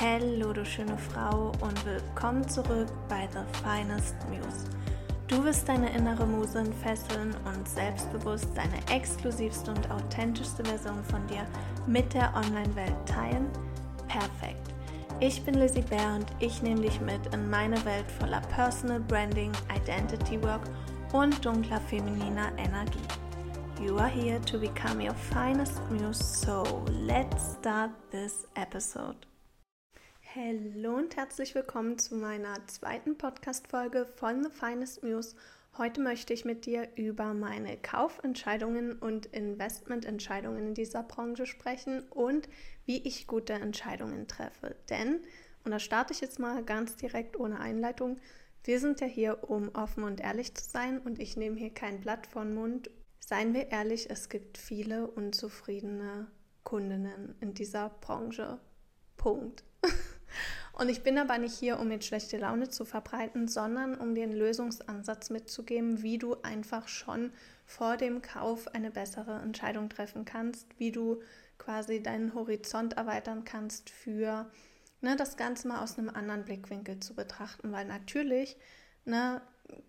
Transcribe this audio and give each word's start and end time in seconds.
Hallo, 0.00 0.52
du 0.52 0.64
schöne 0.64 0.96
Frau 0.96 1.50
und 1.60 1.84
willkommen 1.84 2.48
zurück 2.48 2.86
bei 3.08 3.28
The 3.32 3.40
Finest 3.64 4.14
Muse. 4.28 4.70
Du 5.26 5.42
wirst 5.42 5.68
deine 5.68 5.90
innere 5.90 6.24
Muse 6.24 6.60
entfesseln 6.60 7.34
und 7.44 7.68
selbstbewusst 7.68 8.46
deine 8.54 8.78
exklusivste 8.96 9.72
und 9.72 9.90
authentischste 9.90 10.64
Version 10.64 11.02
von 11.02 11.26
dir 11.26 11.44
mit 11.88 12.14
der 12.14 12.32
Online-Welt 12.36 12.94
teilen? 13.06 13.48
Perfekt. 14.06 14.72
Ich 15.18 15.44
bin 15.44 15.54
Lizzie 15.54 15.82
Bär 15.82 16.14
und 16.14 16.26
ich 16.38 16.62
nehme 16.62 16.82
dich 16.82 17.00
mit 17.00 17.34
in 17.34 17.50
meine 17.50 17.84
Welt 17.84 18.08
voller 18.20 18.42
Personal 18.54 19.00
Branding, 19.00 19.50
Identity 19.74 20.40
Work 20.44 20.62
und 21.12 21.44
dunkler 21.44 21.80
femininer 21.80 22.52
Energie. 22.56 23.02
You 23.82 23.96
are 23.96 24.06
here 24.06 24.40
to 24.42 24.60
become 24.60 25.04
your 25.04 25.16
finest 25.34 25.80
muse, 25.90 26.22
so 26.22 26.84
let's 26.88 27.56
start 27.58 27.90
this 28.12 28.46
episode. 28.54 29.27
Hallo 30.40 30.94
und 30.94 31.16
herzlich 31.16 31.56
willkommen 31.56 31.98
zu 31.98 32.14
meiner 32.14 32.54
zweiten 32.68 33.18
Podcast-Folge 33.18 34.06
von 34.06 34.44
The 34.44 34.50
Finest 34.50 35.02
Muse. 35.02 35.34
Heute 35.76 36.00
möchte 36.00 36.32
ich 36.32 36.44
mit 36.44 36.64
dir 36.64 36.88
über 36.94 37.34
meine 37.34 37.76
Kaufentscheidungen 37.76 38.92
und 38.92 39.26
Investmententscheidungen 39.26 40.68
in 40.68 40.74
dieser 40.74 41.02
Branche 41.02 41.44
sprechen 41.44 42.02
und 42.10 42.48
wie 42.84 42.98
ich 42.98 43.26
gute 43.26 43.54
Entscheidungen 43.54 44.28
treffe. 44.28 44.76
Denn, 44.90 45.24
und 45.64 45.72
da 45.72 45.80
starte 45.80 46.12
ich 46.12 46.20
jetzt 46.20 46.38
mal 46.38 46.62
ganz 46.62 46.94
direkt 46.94 47.36
ohne 47.36 47.58
Einleitung, 47.58 48.18
wir 48.62 48.78
sind 48.78 49.00
ja 49.00 49.08
hier, 49.08 49.50
um 49.50 49.74
offen 49.74 50.04
und 50.04 50.20
ehrlich 50.20 50.54
zu 50.54 50.70
sein 50.70 51.00
und 51.00 51.18
ich 51.18 51.36
nehme 51.36 51.56
hier 51.56 51.74
kein 51.74 52.00
Blatt 52.00 52.28
von 52.28 52.54
Mund 52.54 52.90
Seien 53.18 53.54
wir 53.54 53.72
ehrlich, 53.72 54.08
es 54.08 54.28
gibt 54.28 54.56
viele 54.56 55.08
unzufriedene 55.08 56.30
Kundinnen 56.62 57.34
in 57.40 57.54
dieser 57.54 57.88
Branche. 57.88 58.60
Punkt. 59.16 59.64
Und 60.72 60.88
ich 60.88 61.02
bin 61.02 61.18
aber 61.18 61.38
nicht 61.38 61.58
hier, 61.58 61.78
um 61.78 61.90
jetzt 61.90 62.06
schlechte 62.06 62.38
Laune 62.38 62.68
zu 62.68 62.84
verbreiten, 62.84 63.48
sondern 63.48 63.96
um 63.96 64.14
dir 64.14 64.24
einen 64.24 64.36
Lösungsansatz 64.36 65.30
mitzugeben, 65.30 66.02
wie 66.02 66.18
du 66.18 66.36
einfach 66.42 66.88
schon 66.88 67.32
vor 67.66 67.96
dem 67.96 68.22
Kauf 68.22 68.68
eine 68.74 68.90
bessere 68.90 69.40
Entscheidung 69.40 69.88
treffen 69.88 70.24
kannst, 70.24 70.66
wie 70.78 70.92
du 70.92 71.20
quasi 71.58 72.02
deinen 72.02 72.34
Horizont 72.34 72.94
erweitern 72.94 73.44
kannst 73.44 73.90
für 73.90 74.48
ne, 75.00 75.16
das 75.16 75.36
Ganze 75.36 75.68
mal 75.68 75.82
aus 75.82 75.98
einem 75.98 76.10
anderen 76.10 76.44
Blickwinkel 76.44 77.00
zu 77.00 77.14
betrachten. 77.14 77.72
Weil 77.72 77.84
natürlich 77.84 78.56
ne, 79.04 79.42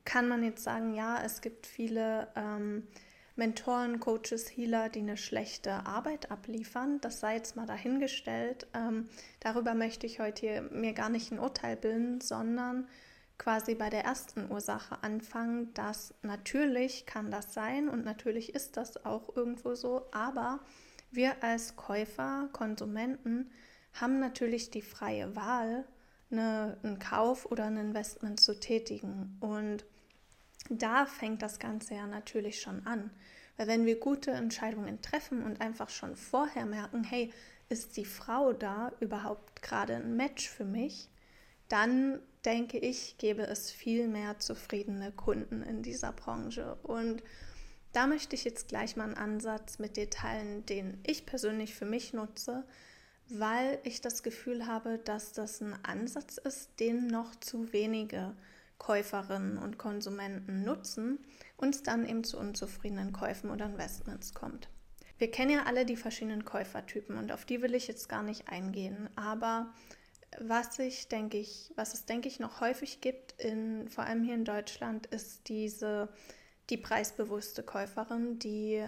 kann 0.05 0.27
man 0.27 0.43
jetzt 0.43 0.63
sagen, 0.63 0.93
ja, 0.93 1.21
es 1.23 1.41
gibt 1.41 1.67
viele 1.67 2.27
ähm, 2.35 2.87
Mentoren, 3.39 4.01
Coaches, 4.01 4.49
Healer, 4.49 4.89
die 4.89 4.99
eine 4.99 5.15
schlechte 5.15 5.85
Arbeit 5.85 6.29
abliefern. 6.29 6.99
Das 6.99 7.21
sei 7.21 7.35
jetzt 7.35 7.55
mal 7.55 7.65
dahingestellt. 7.65 8.67
Ähm, 8.73 9.07
darüber 9.39 9.73
möchte 9.73 10.05
ich 10.05 10.19
heute 10.19 10.41
hier 10.41 10.61
mir 10.61 10.91
gar 10.91 11.09
nicht 11.09 11.31
ein 11.31 11.39
Urteil 11.39 11.77
bilden, 11.77 12.19
sondern 12.19 12.89
quasi 13.37 13.75
bei 13.75 13.89
der 13.89 14.03
ersten 14.03 14.51
Ursache 14.51 15.01
anfangen, 15.03 15.73
dass 15.73 16.13
natürlich 16.21 17.05
kann 17.05 17.31
das 17.31 17.53
sein 17.53 17.87
und 17.87 18.03
natürlich 18.03 18.53
ist 18.53 18.75
das 18.75 19.05
auch 19.05 19.33
irgendwo 19.33 19.73
so, 19.73 20.07
aber 20.11 20.59
wir 21.09 21.41
als 21.41 21.77
Käufer, 21.77 22.49
Konsumenten 22.51 23.49
haben 23.93 24.19
natürlich 24.19 24.69
die 24.69 24.81
freie 24.81 25.33
Wahl, 25.37 25.85
eine, 26.29 26.77
einen 26.83 26.99
Kauf 26.99 27.49
oder 27.49 27.67
ein 27.67 27.77
Investment 27.77 28.41
zu 28.41 28.59
tätigen. 28.59 29.37
Und 29.39 29.85
da 30.69 31.05
fängt 31.05 31.41
das 31.41 31.59
Ganze 31.59 31.95
ja 31.95 32.07
natürlich 32.07 32.61
schon 32.61 32.85
an. 32.85 33.11
Weil 33.57 33.67
wenn 33.67 33.85
wir 33.85 33.99
gute 33.99 34.31
Entscheidungen 34.31 35.01
treffen 35.01 35.43
und 35.43 35.59
einfach 35.59 35.89
schon 35.89 36.15
vorher 36.15 36.65
merken, 36.65 37.03
hey, 37.03 37.31
ist 37.67 37.97
die 37.97 38.05
Frau 38.05 38.53
da 38.53 38.91
überhaupt 38.99 39.61
gerade 39.61 39.95
ein 39.95 40.15
Match 40.15 40.49
für 40.49 40.65
mich, 40.65 41.09
dann 41.67 42.19
denke 42.45 42.77
ich, 42.77 43.17
gäbe 43.17 43.43
es 43.43 43.69
viel 43.71 44.07
mehr 44.07 44.39
zufriedene 44.39 45.11
Kunden 45.11 45.61
in 45.61 45.83
dieser 45.83 46.11
Branche. 46.11 46.77
Und 46.83 47.21
da 47.91 48.07
möchte 48.07 48.35
ich 48.35 48.43
jetzt 48.43 48.67
gleich 48.67 48.95
mal 48.95 49.05
einen 49.05 49.15
Ansatz 49.15 49.79
mit 49.79 49.97
dir 49.97 50.09
teilen, 50.09 50.65
den 50.65 50.99
ich 51.05 51.25
persönlich 51.25 51.75
für 51.75 51.85
mich 51.85 52.13
nutze, 52.13 52.63
weil 53.27 53.79
ich 53.83 54.01
das 54.01 54.23
Gefühl 54.23 54.65
habe, 54.65 54.99
dass 54.99 55.33
das 55.33 55.61
ein 55.61 55.77
Ansatz 55.83 56.37
ist, 56.37 56.79
den 56.79 57.07
noch 57.07 57.35
zu 57.35 57.71
wenige 57.73 58.35
Käuferinnen 58.79 59.59
und 59.59 59.77
Konsumenten 59.77 60.63
nutzen 60.63 61.19
und 61.57 61.75
es 61.75 61.83
dann 61.83 62.07
eben 62.07 62.23
zu 62.23 62.39
unzufriedenen 62.39 63.13
Käufen 63.13 63.51
oder 63.51 63.65
Investments 63.65 64.33
kommt. 64.33 64.69
Wir 65.19 65.29
kennen 65.29 65.51
ja 65.51 65.63
alle 65.63 65.85
die 65.85 65.97
verschiedenen 65.97 66.45
Käufertypen 66.45 67.17
und 67.17 67.31
auf 67.31 67.45
die 67.45 67.61
will 67.61 67.75
ich 67.75 67.87
jetzt 67.87 68.09
gar 68.09 68.23
nicht 68.23 68.47
eingehen, 68.47 69.09
aber 69.15 69.73
was 70.39 70.79
ich 70.79 71.07
denke 71.07 71.37
ich, 71.37 71.71
was 71.75 71.93
es 71.93 72.05
denke 72.05 72.27
ich 72.27 72.39
noch 72.39 72.61
häufig 72.61 73.01
gibt, 73.01 73.33
in, 73.41 73.89
vor 73.89 74.05
allem 74.05 74.23
hier 74.23 74.35
in 74.35 74.45
Deutschland, 74.45 75.07
ist 75.07 75.49
diese 75.49 76.09
die 76.69 76.77
preisbewusste 76.77 77.63
Käuferin, 77.63 78.37
die 78.37 78.75
äh, 78.75 78.87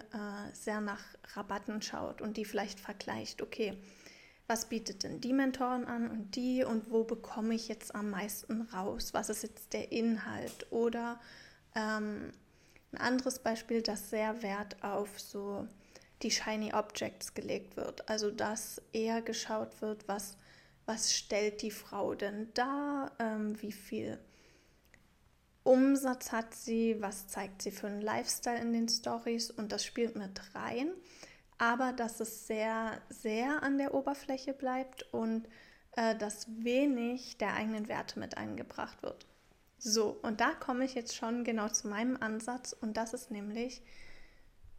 sehr 0.53 0.81
nach 0.81 1.03
Rabatten 1.33 1.81
schaut 1.81 2.21
und 2.21 2.37
die 2.37 2.45
vielleicht 2.45 2.79
vergleicht, 2.79 3.41
okay, 3.41 3.75
was 4.51 4.65
bietet 4.65 5.03
denn 5.03 5.21
die 5.21 5.31
Mentoren 5.31 5.85
an 5.85 6.11
und 6.11 6.35
die 6.35 6.65
und 6.65 6.91
wo 6.91 7.05
bekomme 7.05 7.55
ich 7.55 7.69
jetzt 7.69 7.95
am 7.95 8.09
meisten 8.09 8.63
raus? 8.63 9.13
Was 9.13 9.29
ist 9.29 9.43
jetzt 9.43 9.71
der 9.71 9.93
Inhalt? 9.93 10.69
Oder 10.71 11.21
ähm, 11.73 12.33
ein 12.91 12.97
anderes 12.97 13.39
Beispiel, 13.39 13.81
das 13.81 14.09
sehr 14.09 14.43
Wert 14.43 14.83
auf 14.83 15.17
so 15.21 15.69
die 16.21 16.31
Shiny 16.31 16.73
Objects 16.73 17.33
gelegt 17.33 17.77
wird. 17.77 18.09
Also 18.09 18.29
dass 18.29 18.81
eher 18.91 19.21
geschaut 19.21 19.81
wird, 19.81 20.05
was, 20.09 20.35
was 20.85 21.13
stellt 21.13 21.61
die 21.61 21.71
Frau 21.71 22.13
denn 22.13 22.49
da, 22.53 23.09
ähm, 23.19 23.55
wie 23.61 23.71
viel 23.71 24.19
Umsatz 25.63 26.33
hat 26.33 26.53
sie, 26.53 26.97
was 26.99 27.29
zeigt 27.29 27.61
sie 27.61 27.71
für 27.71 27.87
einen 27.87 28.01
Lifestyle 28.01 28.59
in 28.59 28.73
den 28.73 28.89
Stories 28.89 29.49
und 29.49 29.71
das 29.71 29.85
spielt 29.85 30.17
mit 30.17 30.41
rein 30.53 30.91
aber 31.61 31.93
dass 31.93 32.19
es 32.19 32.47
sehr, 32.47 32.99
sehr 33.09 33.61
an 33.61 33.77
der 33.77 33.93
Oberfläche 33.93 34.51
bleibt 34.51 35.03
und 35.13 35.47
äh, 35.91 36.15
dass 36.15 36.47
wenig 36.63 37.37
der 37.37 37.53
eigenen 37.53 37.87
Werte 37.87 38.19
mit 38.19 38.35
eingebracht 38.35 39.03
wird. 39.03 39.27
So, 39.77 40.09
und 40.23 40.41
da 40.41 40.55
komme 40.55 40.85
ich 40.85 40.95
jetzt 40.95 41.15
schon 41.15 41.43
genau 41.43 41.69
zu 41.69 41.87
meinem 41.87 42.17
Ansatz 42.19 42.73
und 42.73 42.97
das 42.97 43.13
ist 43.13 43.29
nämlich, 43.29 43.83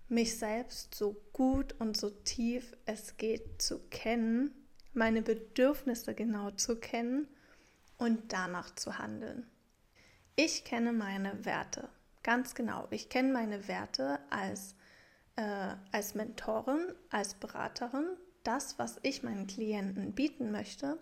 mich 0.08 0.36
selbst 0.36 0.96
so 0.96 1.22
gut 1.32 1.72
und 1.78 1.96
so 1.96 2.10
tief 2.10 2.76
es 2.84 3.16
geht 3.16 3.62
zu 3.62 3.78
kennen, 3.88 4.52
meine 4.92 5.22
Bedürfnisse 5.22 6.14
genau 6.14 6.50
zu 6.50 6.80
kennen 6.80 7.28
und 7.96 8.32
danach 8.32 8.74
zu 8.74 8.98
handeln. 8.98 9.46
Ich 10.34 10.64
kenne 10.64 10.92
meine 10.92 11.44
Werte, 11.44 11.88
ganz 12.24 12.56
genau. 12.56 12.88
Ich 12.90 13.08
kenne 13.08 13.32
meine 13.32 13.68
Werte 13.68 14.18
als 14.30 14.74
äh, 15.36 15.74
als 15.92 16.14
Mentorin, 16.14 16.94
als 17.10 17.34
Beraterin 17.34 18.06
das, 18.44 18.78
was 18.78 18.98
ich 19.02 19.22
meinen 19.22 19.46
Klienten 19.46 20.12
bieten 20.12 20.50
möchte. 20.50 20.98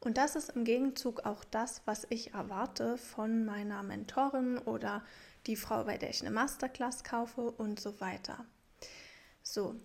Und 0.00 0.18
das 0.18 0.36
ist 0.36 0.50
im 0.50 0.64
Gegenzug 0.64 1.24
auch 1.24 1.44
das, 1.44 1.82
was 1.86 2.06
ich 2.10 2.34
erwarte 2.34 2.98
von 2.98 3.44
meiner 3.44 3.82
Mentorin 3.82 4.58
oder 4.58 5.02
die 5.46 5.56
Frau, 5.56 5.84
bei 5.84 5.96
der 5.96 6.10
ich 6.10 6.20
eine 6.20 6.30
Masterclass 6.30 7.04
kaufe 7.04 7.50
und 7.50 7.80
so 7.80 8.00
weiter. 8.00 8.44
So, 9.42 9.76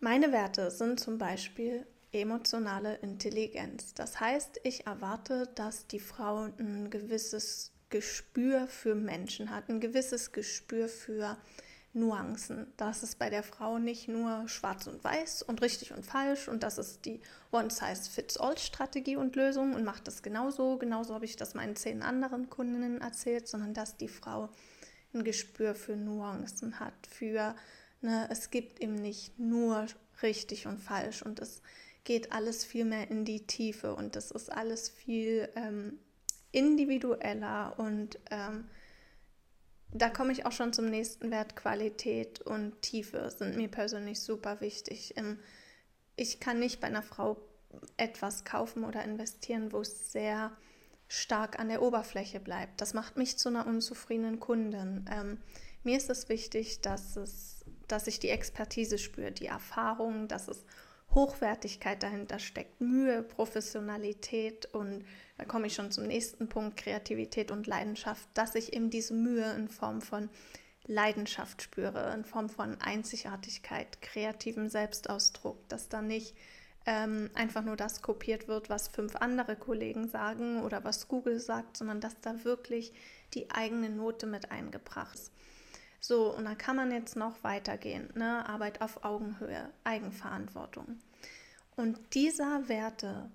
meine 0.00 0.30
Werte 0.30 0.70
sind 0.70 1.00
zum 1.00 1.18
Beispiel 1.18 1.86
emotionale 2.12 2.96
Intelligenz. 2.96 3.94
Das 3.94 4.20
heißt, 4.20 4.60
ich 4.62 4.86
erwarte, 4.86 5.48
dass 5.54 5.86
die 5.86 6.00
Frau 6.00 6.48
ein 6.58 6.90
gewisses 6.90 7.72
Gespür 7.90 8.66
für 8.66 8.94
Menschen 8.94 9.50
hat, 9.50 9.68
ein 9.68 9.80
gewisses 9.80 10.32
Gespür 10.32 10.88
für 10.88 11.36
Nuancen. 11.98 12.72
Das 12.76 13.02
ist 13.02 13.18
bei 13.18 13.30
der 13.30 13.42
Frau 13.42 13.78
nicht 13.78 14.08
nur 14.08 14.48
schwarz 14.48 14.86
und 14.86 15.02
weiß 15.02 15.42
und 15.42 15.62
richtig 15.62 15.92
und 15.92 16.04
falsch 16.04 16.48
und 16.48 16.62
das 16.62 16.78
ist 16.78 17.04
die 17.04 17.20
One-Size-Fits-All-Strategie 17.52 19.16
und 19.16 19.36
Lösung 19.36 19.74
und 19.74 19.84
macht 19.84 20.06
das 20.06 20.22
genauso. 20.22 20.78
Genauso 20.78 21.14
habe 21.14 21.24
ich 21.24 21.36
das 21.36 21.54
meinen 21.54 21.76
zehn 21.76 22.02
anderen 22.02 22.50
Kundinnen 22.50 23.00
erzählt, 23.00 23.48
sondern 23.48 23.74
dass 23.74 23.96
die 23.96 24.08
Frau 24.08 24.48
ein 25.14 25.24
Gespür 25.24 25.74
für 25.74 25.96
Nuancen 25.96 26.80
hat, 26.80 27.06
für, 27.08 27.54
ne, 28.00 28.28
es 28.30 28.50
gibt 28.50 28.80
eben 28.80 28.94
nicht 28.94 29.38
nur 29.38 29.86
richtig 30.22 30.66
und 30.66 30.78
falsch 30.78 31.22
und 31.22 31.40
es 31.40 31.62
geht 32.04 32.32
alles 32.32 32.64
viel 32.64 32.84
mehr 32.84 33.10
in 33.10 33.24
die 33.24 33.46
Tiefe 33.46 33.94
und 33.94 34.16
das 34.16 34.30
ist 34.30 34.50
alles 34.52 34.88
viel 34.88 35.48
ähm, 35.56 35.98
individueller 36.52 37.74
und 37.78 38.18
ähm, 38.30 38.64
da 39.92 40.10
komme 40.10 40.32
ich 40.32 40.44
auch 40.46 40.52
schon 40.52 40.72
zum 40.72 40.86
nächsten 40.86 41.30
Wert. 41.30 41.56
Qualität 41.56 42.40
und 42.40 42.80
Tiefe 42.82 43.30
sind 43.30 43.56
mir 43.56 43.68
persönlich 43.68 44.20
super 44.20 44.60
wichtig. 44.60 45.14
Ähm, 45.16 45.38
ich 46.16 46.40
kann 46.40 46.58
nicht 46.58 46.80
bei 46.80 46.88
einer 46.88 47.02
Frau 47.02 47.36
etwas 47.96 48.44
kaufen 48.44 48.84
oder 48.84 49.04
investieren, 49.04 49.72
wo 49.72 49.80
es 49.80 50.12
sehr 50.12 50.52
stark 51.06 51.58
an 51.58 51.68
der 51.68 51.82
Oberfläche 51.82 52.40
bleibt. 52.40 52.80
Das 52.80 52.92
macht 52.92 53.16
mich 53.16 53.38
zu 53.38 53.48
einer 53.48 53.66
unzufriedenen 53.66 54.40
Kundin. 54.40 55.08
Ähm, 55.10 55.38
mir 55.84 55.96
ist 55.96 56.10
es 56.10 56.28
wichtig, 56.28 56.82
dass, 56.82 57.16
es, 57.16 57.64
dass 57.86 58.06
ich 58.06 58.20
die 58.20 58.28
Expertise 58.28 58.98
spüre, 58.98 59.32
die 59.32 59.46
Erfahrung, 59.46 60.28
dass 60.28 60.48
es 60.48 60.64
Hochwertigkeit 61.14 62.02
dahinter 62.02 62.38
steckt, 62.38 62.80
Mühe, 62.80 63.22
Professionalität 63.22 64.66
und 64.74 65.04
da 65.38 65.44
komme 65.44 65.68
ich 65.68 65.74
schon 65.74 65.92
zum 65.92 66.06
nächsten 66.06 66.48
Punkt, 66.48 66.76
Kreativität 66.76 67.50
und 67.50 67.66
Leidenschaft, 67.66 68.28
dass 68.34 68.54
ich 68.56 68.72
eben 68.72 68.90
diese 68.90 69.14
Mühe 69.14 69.50
in 69.54 69.68
Form 69.68 70.02
von 70.02 70.28
Leidenschaft 70.84 71.62
spüre, 71.62 72.12
in 72.12 72.24
Form 72.24 72.48
von 72.48 72.80
Einzigartigkeit, 72.80 74.02
kreativem 74.02 74.68
Selbstausdruck, 74.68 75.68
dass 75.68 75.88
da 75.88 76.02
nicht 76.02 76.34
ähm, 76.86 77.30
einfach 77.34 77.62
nur 77.62 77.76
das 77.76 78.02
kopiert 78.02 78.48
wird, 78.48 78.68
was 78.68 78.88
fünf 78.88 79.14
andere 79.16 79.54
Kollegen 79.54 80.08
sagen 80.08 80.62
oder 80.62 80.82
was 80.84 81.06
Google 81.06 81.38
sagt, 81.38 81.76
sondern 81.76 82.00
dass 82.00 82.20
da 82.20 82.44
wirklich 82.44 82.92
die 83.34 83.50
eigene 83.50 83.90
Note 83.90 84.26
mit 84.26 84.50
eingebracht 84.50 85.14
ist. 85.14 85.32
So, 86.00 86.34
und 86.34 86.46
da 86.46 86.54
kann 86.54 86.76
man 86.76 86.90
jetzt 86.90 87.16
noch 87.16 87.44
weitergehen. 87.44 88.10
Ne? 88.14 88.48
Arbeit 88.48 88.80
auf 88.80 89.04
Augenhöhe, 89.04 89.70
Eigenverantwortung. 89.84 91.00
Und 91.76 91.98
dieser 92.14 92.68
Werte 92.68 93.30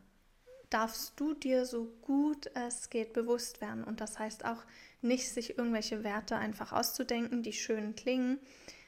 darfst 0.73 1.19
du 1.19 1.35
dir 1.35 1.65
so 1.65 1.85
gut 2.01 2.49
es 2.55 2.89
geht 2.89 3.13
bewusst 3.13 3.61
werden. 3.61 3.83
Und 3.83 4.01
das 4.01 4.17
heißt 4.17 4.43
auch 4.45 4.63
nicht, 5.01 5.29
sich 5.29 5.57
irgendwelche 5.57 6.03
Werte 6.03 6.35
einfach 6.35 6.71
auszudenken, 6.71 7.43
die 7.43 7.53
schön 7.53 7.95
klingen, 7.95 8.39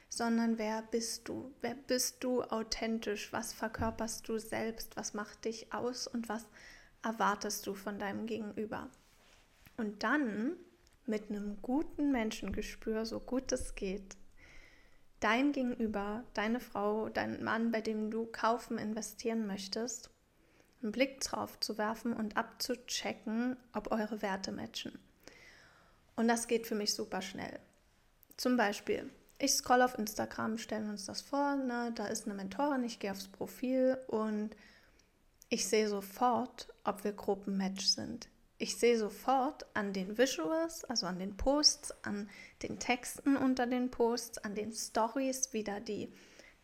sondern 0.08 0.58
wer 0.58 0.82
bist 0.82 1.28
du? 1.28 1.54
Wer 1.60 1.74
bist 1.74 2.24
du 2.24 2.42
authentisch? 2.42 3.32
Was 3.32 3.52
verkörperst 3.52 4.28
du 4.28 4.38
selbst? 4.38 4.96
Was 4.96 5.14
macht 5.14 5.44
dich 5.44 5.72
aus 5.72 6.08
und 6.08 6.28
was 6.28 6.46
erwartest 7.04 7.66
du 7.66 7.74
von 7.74 7.98
deinem 7.98 8.26
Gegenüber? 8.26 8.90
Und 9.76 10.02
dann 10.02 10.56
mit 11.04 11.30
einem 11.30 11.62
guten 11.62 12.10
Menschengespür, 12.10 13.06
so 13.06 13.20
gut 13.20 13.52
es 13.52 13.76
geht, 13.76 14.16
dein 15.20 15.52
Gegenüber, 15.52 16.24
deine 16.34 16.58
Frau, 16.58 17.08
dein 17.08 17.44
Mann, 17.44 17.70
bei 17.70 17.80
dem 17.80 18.10
du 18.10 18.26
kaufen, 18.26 18.78
investieren 18.78 19.46
möchtest, 19.46 20.10
einen 20.82 20.92
Blick 20.92 21.20
drauf 21.20 21.58
zu 21.60 21.78
werfen 21.78 22.12
und 22.12 22.36
abzuchecken, 22.36 23.56
ob 23.72 23.90
eure 23.90 24.22
Werte 24.22 24.52
matchen. 24.52 24.98
Und 26.16 26.28
das 26.28 26.46
geht 26.46 26.66
für 26.66 26.74
mich 26.74 26.94
super 26.94 27.22
schnell. 27.22 27.58
Zum 28.36 28.56
Beispiel, 28.56 29.10
ich 29.38 29.52
scroll 29.52 29.82
auf 29.82 29.98
Instagram, 29.98 30.58
stellen 30.58 30.88
uns 30.88 31.06
das 31.06 31.20
vor, 31.20 31.56
ne, 31.56 31.92
da 31.94 32.06
ist 32.06 32.26
eine 32.26 32.34
Mentorin, 32.34 32.84
ich 32.84 32.98
gehe 32.98 33.10
aufs 33.10 33.28
Profil 33.28 33.98
und 34.06 34.50
ich 35.48 35.66
sehe 35.66 35.88
sofort, 35.88 36.68
ob 36.84 37.04
wir 37.04 37.12
Gruppenmatch 37.12 37.86
sind. 37.86 38.28
Ich 38.58 38.78
sehe 38.78 38.98
sofort 38.98 39.66
an 39.74 39.92
den 39.92 40.16
Visuals, 40.16 40.84
also 40.84 41.06
an 41.06 41.18
den 41.18 41.36
Posts, 41.36 42.04
an 42.04 42.30
den 42.62 42.78
Texten 42.78 43.36
unter 43.36 43.66
den 43.66 43.90
Posts, 43.90 44.38
an 44.38 44.54
den 44.54 44.72
Stories, 44.72 45.52
wie 45.52 45.62
da 45.62 45.78
die 45.78 46.10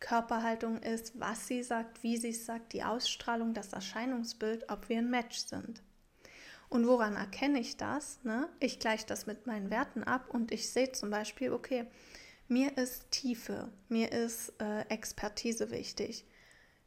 Körperhaltung 0.02 0.78
ist, 0.82 1.18
was 1.18 1.46
sie 1.46 1.62
sagt, 1.62 2.02
wie 2.02 2.16
sie 2.18 2.30
es 2.30 2.44
sagt, 2.44 2.72
die 2.74 2.82
Ausstrahlung, 2.82 3.54
das 3.54 3.72
Erscheinungsbild, 3.72 4.68
ob 4.68 4.88
wir 4.88 4.98
ein 4.98 5.08
Match 5.08 5.38
sind. 5.38 5.80
Und 6.68 6.86
woran 6.86 7.16
erkenne 7.16 7.60
ich 7.60 7.76
das? 7.76 8.18
Ne? 8.24 8.48
Ich 8.58 8.80
gleiche 8.80 9.06
das 9.06 9.26
mit 9.26 9.46
meinen 9.46 9.70
Werten 9.70 10.02
ab 10.02 10.28
und 10.28 10.52
ich 10.52 10.68
sehe 10.70 10.90
zum 10.90 11.10
Beispiel, 11.10 11.52
okay, 11.52 11.86
mir 12.48 12.76
ist 12.76 13.10
Tiefe, 13.10 13.70
mir 13.88 14.10
ist 14.10 14.52
äh, 14.60 14.80
Expertise 14.88 15.70
wichtig. 15.70 16.26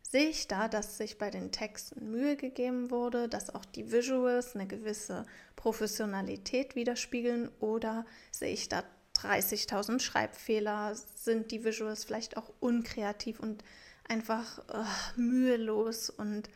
Sehe 0.01 0.29
ich 0.29 0.47
da, 0.47 0.67
dass 0.67 0.97
sich 0.97 1.17
bei 1.17 1.29
den 1.29 1.51
Texten 1.51 2.12
Mühe 2.12 2.35
gegeben 2.35 2.91
wurde, 2.91 3.29
dass 3.29 3.53
auch 3.53 3.65
die 3.65 3.91
Visuals 3.91 4.56
eine 4.56 4.67
gewisse 4.67 5.25
Professionalität 5.56 6.75
widerspiegeln 6.75 7.50
oder 7.59 8.06
sehe 8.31 8.53
ich 8.53 8.69
da 8.69 8.83
30.000 9.17 10.00
Schreibfehler, 10.00 10.95
sind 10.95 11.51
die 11.51 11.63
Visuals 11.63 12.03
vielleicht 12.03 12.38
auch 12.38 12.51
unkreativ 12.59 13.39
und 13.39 13.63
einfach 14.07 14.59
uh, 14.73 14.85
mühelos 15.19 16.09
und 16.09 16.50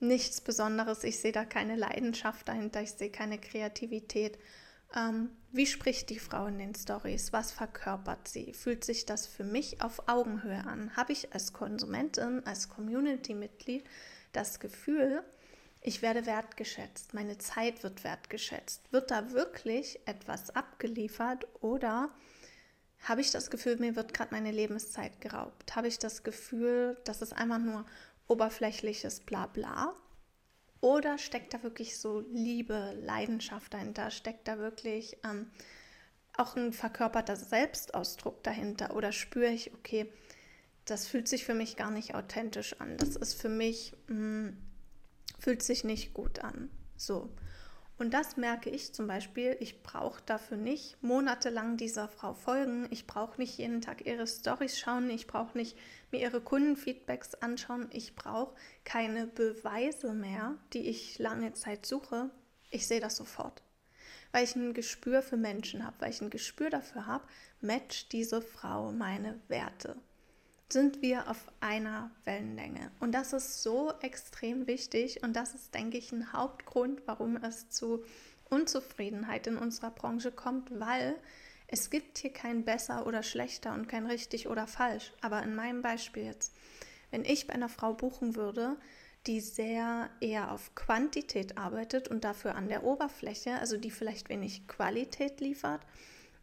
nichts 0.00 0.40
Besonderes. 0.40 1.04
Ich 1.04 1.18
sehe 1.20 1.32
da 1.32 1.44
keine 1.44 1.76
Leidenschaft 1.76 2.48
dahinter, 2.48 2.82
ich 2.82 2.92
sehe 2.92 3.10
keine 3.10 3.38
Kreativität. 3.38 4.38
Ähm, 4.96 5.30
wie 5.52 5.66
spricht 5.66 6.10
die 6.10 6.18
Frau 6.18 6.46
in 6.46 6.58
den 6.58 6.74
Stories? 6.74 7.32
Was 7.32 7.52
verkörpert 7.52 8.28
sie? 8.28 8.52
Fühlt 8.54 8.84
sich 8.84 9.06
das 9.06 9.26
für 9.26 9.44
mich 9.44 9.82
auf 9.82 10.08
Augenhöhe 10.08 10.64
an? 10.66 10.96
Habe 10.96 11.12
ich 11.12 11.32
als 11.32 11.52
Konsumentin, 11.52 12.46
als 12.46 12.68
Community-Mitglied 12.68 13.84
das 14.32 14.60
Gefühl, 14.60 15.22
ich 15.80 16.02
werde 16.02 16.26
wertgeschätzt, 16.26 17.14
meine 17.14 17.38
Zeit 17.38 17.82
wird 17.82 18.04
wertgeschätzt? 18.04 18.92
Wird 18.92 19.10
da 19.10 19.32
wirklich 19.32 20.00
etwas 20.06 20.50
abgeliefert 20.50 21.46
oder 21.60 22.10
habe 23.00 23.20
ich 23.20 23.30
das 23.30 23.50
Gefühl, 23.50 23.76
mir 23.76 23.94
wird 23.96 24.12
gerade 24.12 24.34
meine 24.34 24.50
Lebenszeit 24.50 25.20
geraubt? 25.20 25.76
Habe 25.76 25.88
ich 25.88 25.98
das 25.98 26.24
Gefühl, 26.24 26.98
dass 27.04 27.22
es 27.22 27.32
einfach 27.32 27.58
nur 27.58 27.86
oberflächliches 28.26 29.20
Blabla 29.20 29.94
oder 30.80 31.18
steckt 31.18 31.54
da 31.54 31.62
wirklich 31.62 31.98
so 31.98 32.20
Liebe, 32.20 32.94
Leidenschaft 33.00 33.74
dahinter? 33.74 34.10
Steckt 34.10 34.46
da 34.46 34.58
wirklich 34.58 35.16
ähm, 35.24 35.50
auch 36.36 36.56
ein 36.56 36.72
verkörperter 36.72 37.36
Selbstausdruck 37.36 38.42
dahinter? 38.44 38.94
Oder 38.94 39.12
spüre 39.12 39.50
ich, 39.50 39.74
okay, 39.74 40.12
das 40.84 41.06
fühlt 41.06 41.28
sich 41.28 41.44
für 41.44 41.54
mich 41.54 41.76
gar 41.76 41.90
nicht 41.90 42.14
authentisch 42.14 42.80
an. 42.80 42.96
Das 42.96 43.16
ist 43.16 43.34
für 43.34 43.48
mich, 43.48 43.92
mh, 44.06 44.14
hm, 44.16 44.56
fühlt 45.38 45.62
sich 45.62 45.84
nicht 45.84 46.14
gut 46.14 46.40
an. 46.40 46.70
So. 46.96 47.30
Und 47.98 48.14
das 48.14 48.36
merke 48.36 48.70
ich 48.70 48.94
zum 48.94 49.08
Beispiel, 49.08 49.56
ich 49.58 49.82
brauche 49.82 50.22
dafür 50.24 50.56
nicht 50.56 51.02
monatelang 51.02 51.76
dieser 51.76 52.06
Frau 52.06 52.32
folgen, 52.32 52.86
ich 52.90 53.08
brauche 53.08 53.40
nicht 53.40 53.58
jeden 53.58 53.80
Tag 53.80 54.06
ihre 54.06 54.26
Stories 54.28 54.78
schauen, 54.78 55.10
ich 55.10 55.26
brauche 55.26 55.58
nicht 55.58 55.76
mir 56.12 56.20
ihre 56.20 56.40
Kundenfeedbacks 56.40 57.34
anschauen, 57.34 57.88
ich 57.90 58.14
brauche 58.14 58.54
keine 58.84 59.26
Beweise 59.26 60.12
mehr, 60.14 60.56
die 60.72 60.88
ich 60.88 61.18
lange 61.18 61.54
Zeit 61.54 61.86
suche. 61.86 62.30
Ich 62.70 62.86
sehe 62.86 63.00
das 63.00 63.16
sofort, 63.16 63.64
weil 64.30 64.44
ich 64.44 64.54
ein 64.54 64.74
Gespür 64.74 65.20
für 65.20 65.36
Menschen 65.36 65.84
habe, 65.84 65.96
weil 65.98 66.10
ich 66.10 66.20
ein 66.20 66.30
Gespür 66.30 66.70
dafür 66.70 67.06
habe, 67.06 67.26
matcht 67.60 68.12
diese 68.12 68.42
Frau 68.42 68.92
meine 68.92 69.40
Werte 69.48 69.96
sind 70.70 71.00
wir 71.00 71.30
auf 71.30 71.46
einer 71.60 72.10
Wellenlänge. 72.24 72.90
Und 73.00 73.12
das 73.12 73.32
ist 73.32 73.62
so 73.62 73.92
extrem 74.02 74.66
wichtig 74.66 75.22
und 75.22 75.34
das 75.34 75.54
ist, 75.54 75.74
denke 75.74 75.96
ich, 75.96 76.12
ein 76.12 76.32
Hauptgrund, 76.32 77.02
warum 77.06 77.36
es 77.36 77.70
zu 77.70 78.04
Unzufriedenheit 78.50 79.46
in 79.46 79.56
unserer 79.56 79.90
Branche 79.90 80.30
kommt, 80.30 80.78
weil 80.78 81.16
es 81.68 81.90
gibt 81.90 82.18
hier 82.18 82.32
kein 82.32 82.64
besser 82.64 83.06
oder 83.06 83.22
schlechter 83.22 83.74
und 83.74 83.88
kein 83.88 84.06
richtig 84.06 84.48
oder 84.48 84.66
falsch. 84.66 85.12
Aber 85.20 85.42
in 85.42 85.54
meinem 85.54 85.82
Beispiel 85.82 86.24
jetzt, 86.24 86.54
wenn 87.10 87.24
ich 87.24 87.46
bei 87.46 87.54
einer 87.54 87.68
Frau 87.68 87.94
buchen 87.94 88.36
würde, 88.36 88.76
die 89.26 89.40
sehr 89.40 90.08
eher 90.20 90.52
auf 90.52 90.74
Quantität 90.74 91.58
arbeitet 91.58 92.08
und 92.08 92.24
dafür 92.24 92.54
an 92.54 92.68
der 92.68 92.84
Oberfläche, 92.84 93.58
also 93.58 93.76
die 93.76 93.90
vielleicht 93.90 94.28
wenig 94.28 94.66
Qualität 94.68 95.40
liefert 95.40 95.82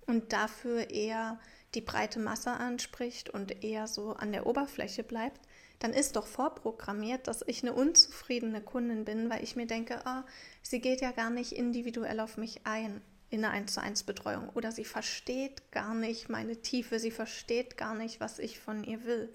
und 0.06 0.34
dafür 0.34 0.92
eher 0.92 1.40
die 1.76 1.82
breite 1.82 2.20
Masse 2.20 2.52
anspricht 2.52 3.30
und 3.30 3.64
eher 3.64 3.88
so 3.88 4.14
an 4.14 4.32
der 4.32 4.48
Oberfläche 4.48 5.04
bleibt, 5.04 5.42
dann 5.80 5.92
ist 5.92 6.16
doch 6.16 6.26
vorprogrammiert, 6.26 7.28
dass 7.28 7.44
ich 7.46 7.62
eine 7.62 7.74
unzufriedene 7.74 8.62
Kundin 8.62 9.06
bin, 9.06 9.30
weil 9.30 9.44
ich 9.44 9.56
mir 9.56 9.68
denke, 9.68 10.02
oh, 10.06 10.22
sie 10.62 10.80
geht 10.80 11.02
ja 11.02 11.12
gar 11.12 11.30
nicht 11.30 11.52
individuell 11.52 12.20
auf 12.20 12.38
mich 12.38 12.62
ein 12.66 13.02
in 13.30 13.44
eine 13.44 13.54
1 13.54 13.74
zu 13.74 13.82
1 13.82 14.04
Betreuung 14.04 14.50
oder 14.50 14.72
sie 14.72 14.86
versteht 14.86 15.72
gar 15.72 15.94
nicht 15.94 16.30
meine 16.30 16.62
Tiefe, 16.62 17.00
sie 17.00 17.12
versteht 17.12 17.76
gar 17.76 17.96
nicht, 17.96 18.20
was 18.20 18.40
ich 18.40 18.60
von 18.60 18.84
ihr 18.84 19.04
will. 19.04 19.34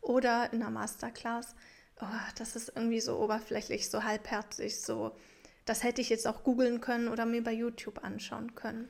Oder 0.00 0.52
in 0.52 0.62
einer 0.62 0.70
Masterclass, 0.70 1.54
oh, 2.00 2.06
das 2.36 2.56
ist 2.56 2.72
irgendwie 2.76 3.00
so 3.00 3.18
oberflächlich, 3.18 3.88
so 3.88 4.04
halbherzig, 4.04 4.80
so, 4.80 5.16
das 5.64 5.82
hätte 5.82 6.00
ich 6.00 6.10
jetzt 6.10 6.26
auch 6.28 6.44
googeln 6.44 6.80
können 6.80 7.08
oder 7.08 7.26
mir 7.26 7.42
bei 7.42 7.52
YouTube 7.52 8.04
anschauen 8.04 8.54
können 8.54 8.88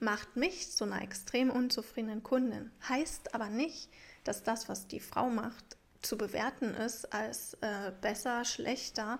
macht 0.00 0.36
mich 0.36 0.70
zu 0.72 0.84
einer 0.84 1.02
extrem 1.02 1.50
unzufriedenen 1.50 2.22
Kundin. 2.22 2.70
Heißt 2.88 3.34
aber 3.34 3.48
nicht, 3.48 3.90
dass 4.24 4.42
das, 4.42 4.68
was 4.68 4.86
die 4.86 5.00
Frau 5.00 5.28
macht, 5.28 5.76
zu 6.02 6.16
bewerten 6.16 6.74
ist 6.74 7.12
als 7.12 7.54
äh, 7.60 7.92
besser, 8.00 8.44
schlechter, 8.44 9.18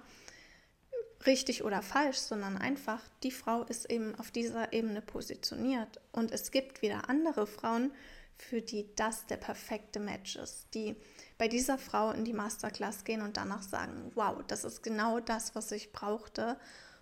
richtig 1.27 1.65
oder 1.65 1.83
falsch, 1.83 2.19
sondern 2.19 2.57
einfach, 2.57 3.03
die 3.23 3.33
Frau 3.33 3.65
ist 3.65 3.91
eben 3.91 4.15
auf 4.17 4.31
dieser 4.31 4.73
Ebene 4.73 5.03
positioniert. 5.03 6.01
Und 6.13 6.31
es 6.31 6.51
gibt 6.51 6.83
wieder 6.83 7.09
andere 7.09 7.47
Frauen, 7.47 7.93
für 8.37 8.63
die 8.63 8.95
das 8.95 9.27
der 9.27 9.37
perfekte 9.37 9.99
Match 9.99 10.37
ist, 10.37 10.69
die 10.75 10.95
bei 11.39 11.49
dieser 11.49 11.77
Frau 11.77 12.13
in 12.13 12.25
die 12.25 12.33
Masterclass 12.33 13.03
gehen 13.03 13.23
und 13.23 13.37
danach 13.37 13.63
sagen, 13.63 14.13
wow, 14.15 14.41
das 14.47 14.63
ist 14.63 14.83
genau 14.83 15.19
das, 15.19 15.57
was 15.57 15.73
ich 15.73 15.91
brauchte. 15.91 16.57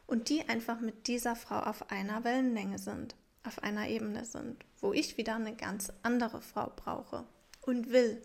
Und 0.06 0.30
die 0.30 0.49
einfach 0.49 0.80
mit 0.80 1.09
dieser 1.09 1.37
Frau 1.37 1.59
auf 1.59 1.90
einer 1.90 2.25
Wellenlänge 2.25 2.78
sind 2.78 3.14
auf 3.47 3.62
einer 3.62 3.88
Ebene 3.88 4.25
sind, 4.25 4.65
wo 4.81 4.93
ich 4.93 5.17
wieder 5.17 5.37
eine 5.37 5.55
ganz 5.55 5.93
andere 6.03 6.43
Frau 6.43 6.73
brauche 6.75 7.25
und 7.62 7.91
will. 7.91 8.23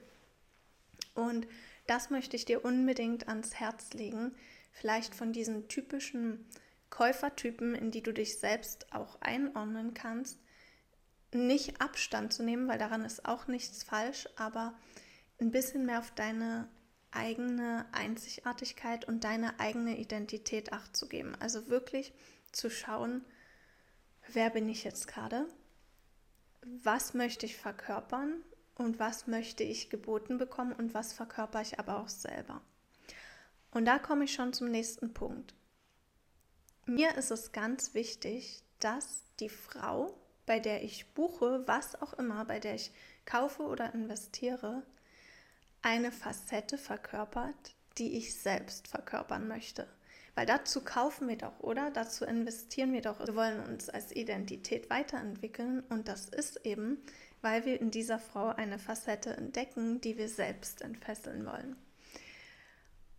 Und 1.13 1.48
das 1.88 2.10
möchte 2.10 2.36
ich 2.36 2.46
dir 2.46 2.63
unbedingt 2.63 3.28
ans 3.28 3.56
Herz 3.56 3.94
legen, 3.94 4.34
vielleicht 4.72 5.16
von 5.16 5.34
diesen 5.34 5.68
typischen 5.68 6.46
Käufertypen, 6.90 7.75
in 7.75 7.92
die 7.92 8.04
du 8.04 8.13
dich 8.13 8.40
selbst 8.40 8.94
auch 8.94 9.20
einordnen 9.22 9.94
kannst, 9.94 10.38
nicht 11.34 11.82
Abstand 11.82 12.34
zu 12.34 12.44
nehmen, 12.44 12.68
weil 12.68 12.78
daran 12.78 13.06
ist 13.06 13.25
auch 13.25 13.48
nichts 13.48 13.84
falsch, 13.84 14.28
aber 14.36 14.74
ein 15.40 15.51
bisschen 15.51 15.86
mehr 15.86 16.00
auf 16.00 16.12
deine 16.12 16.68
eigene 17.12 17.86
Einzigartigkeit 17.92 19.06
und 19.06 19.24
deine 19.24 19.60
eigene 19.60 19.98
Identität 19.98 20.72
acht 20.72 20.96
zu 20.96 21.08
geben. 21.08 21.36
Also 21.40 21.68
wirklich 21.68 22.13
zu 22.51 22.70
schauen, 22.70 23.24
wer 24.33 24.50
bin 24.50 24.69
ich 24.69 24.83
jetzt 24.83 25.07
gerade? 25.07 25.47
Was 26.61 27.13
möchte 27.13 27.45
ich 27.45 27.57
verkörpern 27.57 28.43
und 28.75 29.00
was 29.00 29.27
möchte 29.27 29.63
ich 29.63 29.89
geboten 29.89 30.38
bekommen 30.38 30.73
und 30.73 30.93
was 30.93 31.13
verkörper 31.13 31.61
ich 31.61 31.79
aber 31.79 32.00
auch 32.00 32.09
selber? 32.09 32.61
Und 33.71 33.85
da 33.85 34.00
komme 34.00 34.25
ich 34.25 34.33
schon 34.33 34.53
zum 34.53 34.69
nächsten 34.69 35.13
Punkt. 35.13 35.55
Mir 36.85 37.15
ist 37.15 37.31
es 37.31 37.51
ganz 37.51 37.93
wichtig, 37.93 38.63
dass 38.79 39.23
die 39.39 39.50
Frau, 39.50 40.17
bei 40.45 40.59
der 40.59 40.83
ich 40.83 41.13
buche, 41.13 41.63
was 41.67 42.01
auch 42.01 42.13
immer, 42.13 42.43
bei 42.45 42.59
der 42.59 42.75
ich 42.75 42.91
kaufe 43.25 43.63
oder 43.63 43.93
investiere, 43.93 44.83
eine 45.81 46.11
Facette 46.11 46.77
verkörpert, 46.77 47.75
die 47.97 48.17
ich 48.17 48.35
selbst 48.35 48.88
verkörpern 48.88 49.47
möchte. 49.47 49.88
Weil 50.41 50.48
dazu 50.48 50.81
kaufen 50.81 51.27
wir 51.27 51.38
doch, 51.38 51.60
oder? 51.60 51.91
Dazu 51.91 52.25
investieren 52.25 52.93
wir 52.93 53.01
doch. 53.01 53.19
Wir 53.19 53.36
wollen 53.36 53.60
uns 53.60 53.89
als 53.89 54.12
Identität 54.12 54.89
weiterentwickeln 54.89 55.83
und 55.89 56.07
das 56.07 56.29
ist 56.29 56.65
eben, 56.65 56.98
weil 57.43 57.63
wir 57.65 57.79
in 57.79 57.91
dieser 57.91 58.17
Frau 58.17 58.48
eine 58.48 58.79
Facette 58.79 59.38
entdecken, 59.38 60.01
die 60.01 60.17
wir 60.17 60.27
selbst 60.27 60.81
entfesseln 60.81 61.45
wollen. 61.45 61.75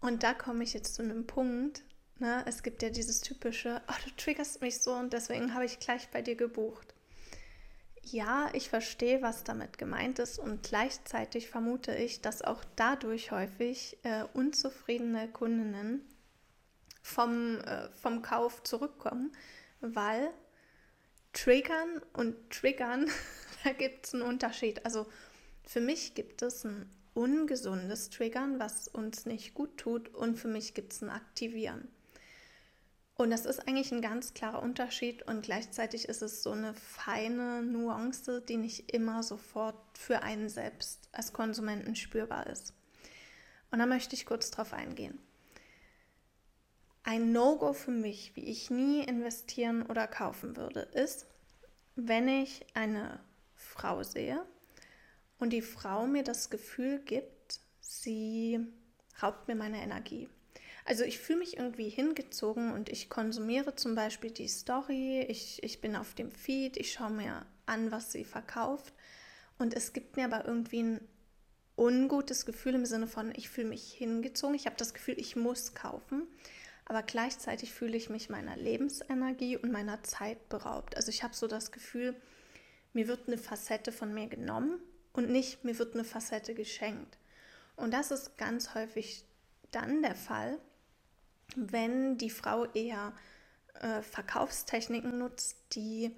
Und 0.00 0.25
da 0.25 0.35
komme 0.35 0.64
ich 0.64 0.75
jetzt 0.75 0.97
zu 0.97 1.02
einem 1.02 1.25
Punkt. 1.29 1.85
Ne? 2.19 2.43
Es 2.49 2.64
gibt 2.64 2.83
ja 2.83 2.91
dieses 2.91 3.21
typische, 3.21 3.81
oh, 3.87 3.95
du 4.05 4.11
triggerst 4.17 4.61
mich 4.61 4.81
so 4.81 4.93
und 4.93 5.12
deswegen 5.12 5.55
habe 5.55 5.64
ich 5.64 5.79
gleich 5.79 6.09
bei 6.11 6.23
dir 6.23 6.35
gebucht. 6.35 6.93
Ja, 8.02 8.50
ich 8.52 8.69
verstehe, 8.69 9.23
was 9.23 9.45
damit 9.45 9.79
gemeint 9.79 10.19
ist 10.19 10.41
und 10.41 10.64
gleichzeitig 10.64 11.49
vermute 11.49 11.95
ich, 11.95 12.21
dass 12.21 12.43
auch 12.43 12.64
dadurch 12.75 13.31
häufig 13.31 13.97
äh, 14.02 14.25
unzufriedene 14.35 15.29
Kundinnen 15.29 16.05
vom, 17.03 17.59
äh, 17.59 17.91
vom 17.91 18.23
Kauf 18.23 18.63
zurückkommen, 18.63 19.33
weil 19.81 20.31
Triggern 21.33 22.01
und 22.13 22.51
Triggern, 22.51 23.11
da 23.65 23.73
gibt 23.73 24.07
es 24.07 24.15
einen 24.15 24.23
Unterschied. 24.23 24.85
Also 24.87 25.07
für 25.65 25.81
mich 25.81 26.15
gibt 26.15 26.43
es 26.43 26.65
ein 26.65 26.89
ungesundes 27.15 28.11
Triggern, 28.11 28.59
was 28.59 28.89
uns 28.89 29.27
nicht 29.27 29.55
gut 29.55 29.77
tut, 29.77 30.15
und 30.15 30.37
für 30.37 30.49
mich 30.49 30.75
gibt 30.75 30.93
es 30.93 31.03
ein 31.03 31.11
Aktivieren. 31.11 31.89
Und 33.15 33.31
das 33.31 33.45
ist 33.45 33.69
eigentlich 33.69 33.93
ein 33.93 34.01
ganz 34.01 34.33
klarer 34.33 34.63
Unterschied 34.63 35.23
und 35.29 35.43
gleichzeitig 35.43 36.09
ist 36.09 36.23
es 36.23 36.43
so 36.43 36.53
eine 36.53 36.75
feine 36.75 37.63
Nuance, 37.63 38.41
die 38.41 38.57
nicht 38.57 38.91
immer 38.93 39.23
sofort 39.23 39.77
für 39.99 40.23
einen 40.23 40.49
selbst 40.49 41.09
als 41.13 41.33
Konsumenten 41.33 41.95
spürbar 41.95 42.47
ist. 42.47 42.73
Und 43.71 43.79
da 43.79 43.87
möchte 43.87 44.15
ich 44.17 44.27
kurz 44.27 44.51
drauf 44.51 44.73
eingehen. 44.73 45.19
Ein 47.05 47.33
No-Go 47.33 47.73
für 47.73 47.91
mich, 47.91 48.37
wie 48.37 48.45
ich 48.45 48.71
nie 48.71 49.03
investieren 49.03 49.85
oder 49.87 50.07
kaufen 50.07 50.57
würde, 50.57 50.81
ist, 50.81 51.27
wenn 51.97 52.29
ich 52.29 52.65
eine 52.75 53.19
Frau 53.57 54.05
sehe 54.05 54.45
und 55.39 55.51
die 55.51 55.63
Frau 55.63 56.07
mir 56.07 56.23
das 56.23 56.49
Gefühl 56.49 57.01
gibt, 57.01 57.61
sie 57.81 58.61
raubt 59.21 59.49
mir 59.49 59.57
meine 59.57 59.83
Energie. 59.83 60.29
Also 60.85 61.03
ich 61.03 61.19
fühle 61.19 61.41
mich 61.41 61.57
irgendwie 61.57 61.89
hingezogen 61.89 62.73
und 62.73 62.89
ich 62.89 63.09
konsumiere 63.09 63.75
zum 63.75 63.95
Beispiel 63.95 64.31
die 64.31 64.49
Story, 64.49 65.23
ich, 65.29 65.63
ich 65.63 65.81
bin 65.81 65.97
auf 65.97 66.15
dem 66.15 66.31
Feed, 66.31 66.77
ich 66.77 66.93
schaue 66.93 67.11
mir 67.11 67.47
an, 67.67 67.91
was 67.91 68.13
sie 68.13 68.25
verkauft 68.25 68.95
und 69.59 69.75
es 69.75 69.93
gibt 69.93 70.17
mir 70.17 70.25
aber 70.25 70.45
irgendwie 70.45 70.83
ein 70.83 71.09
ungutes 71.77 72.47
Gefühl 72.47 72.75
im 72.75 72.87
Sinne 72.87 73.07
von, 73.07 73.33
ich 73.35 73.49
fühle 73.49 73.69
mich 73.69 73.93
hingezogen, 73.93 74.55
ich 74.55 74.67
habe 74.67 74.77
das 74.77 74.95
Gefühl, 74.95 75.19
ich 75.19 75.35
muss 75.35 75.75
kaufen 75.75 76.29
aber 76.85 77.03
gleichzeitig 77.03 77.73
fühle 77.73 77.97
ich 77.97 78.11
mich 78.11 78.29
meiner 78.29 78.57
Lebensenergie 78.57 79.57
und 79.57 79.73
meiner 79.73 80.03
Zeit 80.03 80.49
beraubt. 80.49 80.97
Also 80.97 81.11
ich 81.11 81.23
habe 81.23 81.35
so 81.35 81.47
das 81.47 81.73
Gefühl, 81.73 82.15
mir 82.93 83.09
wird 83.09 83.29
eine 83.29 83.39
Facette 83.39 83.93
von 83.93 84.12
mir 84.12 84.27
genommen 84.27 84.81
und 85.12 85.31
nicht, 85.31 85.65
mir 85.65 85.79
wird 85.79 85.95
eine 85.95 86.05
Facette 86.05 86.55
geschenkt. 86.55 87.19
Und 87.77 87.93
das 87.93 88.11
ist 88.11 88.37
ganz 88.37 88.75
häufig 88.75 89.25
dann 89.71 90.03
der 90.03 90.15
Fall, 90.15 90.59
wenn 91.57 92.19
die 92.19 92.31
Frau 92.31 92.67
eher 92.67 93.12
äh, 93.81 94.03
Verkaufstechniken 94.03 95.19
nutzt, 95.19 95.57
die 95.73 96.15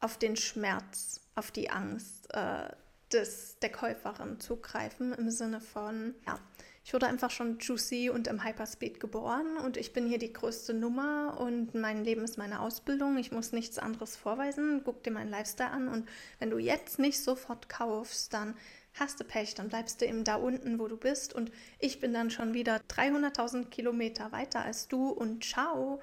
auf 0.00 0.18
den 0.18 0.36
Schmerz, 0.36 1.20
auf 1.34 1.50
die 1.50 1.70
Angst 1.70 2.32
äh, 2.34 2.68
des, 3.12 3.58
der 3.60 3.72
Käuferin 3.72 4.40
zugreifen, 4.40 5.12
im 5.14 5.30
Sinne 5.30 5.60
von, 5.60 6.14
ja, 6.26 6.38
ich 6.84 6.92
wurde 6.92 7.06
einfach 7.06 7.30
schon 7.30 7.58
juicy 7.58 8.10
und 8.10 8.26
im 8.26 8.44
Hyperspeed 8.44 9.00
geboren 9.00 9.56
und 9.56 9.78
ich 9.78 9.94
bin 9.94 10.06
hier 10.06 10.18
die 10.18 10.34
größte 10.34 10.74
Nummer 10.74 11.40
und 11.40 11.74
mein 11.74 12.04
Leben 12.04 12.22
ist 12.22 12.36
meine 12.36 12.60
Ausbildung. 12.60 13.16
Ich 13.16 13.32
muss 13.32 13.52
nichts 13.52 13.78
anderes 13.78 14.16
vorweisen. 14.16 14.82
Guck 14.84 15.02
dir 15.02 15.10
meinen 15.10 15.30
Lifestyle 15.30 15.70
an 15.70 15.88
und 15.88 16.06
wenn 16.38 16.50
du 16.50 16.58
jetzt 16.58 16.98
nicht 16.98 17.18
sofort 17.18 17.70
kaufst, 17.70 18.34
dann 18.34 18.54
hast 18.92 19.18
du 19.18 19.24
Pech, 19.24 19.54
dann 19.54 19.70
bleibst 19.70 20.02
du 20.02 20.06
eben 20.06 20.24
da 20.24 20.36
unten, 20.36 20.78
wo 20.78 20.86
du 20.86 20.98
bist 20.98 21.32
und 21.34 21.50
ich 21.78 22.00
bin 22.00 22.12
dann 22.12 22.30
schon 22.30 22.52
wieder 22.52 22.76
300.000 22.90 23.70
Kilometer 23.70 24.30
weiter 24.30 24.62
als 24.62 24.86
du 24.86 25.08
und 25.08 25.42
ciao. 25.42 26.02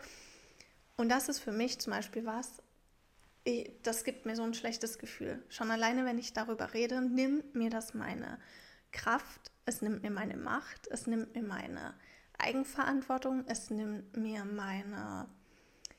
Und 0.98 1.10
das 1.10 1.30
ist 1.30 1.40
für 1.40 1.52
mich 1.52 1.80
zum 1.80 1.94
Beispiel 1.94 2.26
was, 2.26 2.62
das 3.84 4.04
gibt 4.04 4.26
mir 4.26 4.36
so 4.36 4.44
ein 4.44 4.56
schlechtes 4.56 4.98
Gefühl. 4.98 5.44
Schon 5.50 5.70
alleine, 5.70 6.06
wenn 6.06 6.18
ich 6.18 6.34
darüber 6.34 6.74
rede, 6.74 7.02
nimmt 7.02 7.54
mir 7.54 7.70
das 7.70 7.94
meine 7.94 8.40
Kraft, 8.92 9.51
es 9.66 9.82
nimmt 9.82 10.04
mir 10.04 10.12
meine 10.12 10.38
Macht, 10.38 10.88
es 10.88 11.08
nimmt 11.08 11.34
mir 11.36 11.44
meine 11.44 11.94
Eigenverantwortung, 12.38 13.44
es 13.48 13.70
nimmt 13.70 14.16
mir 14.18 14.46
meine 14.46 15.28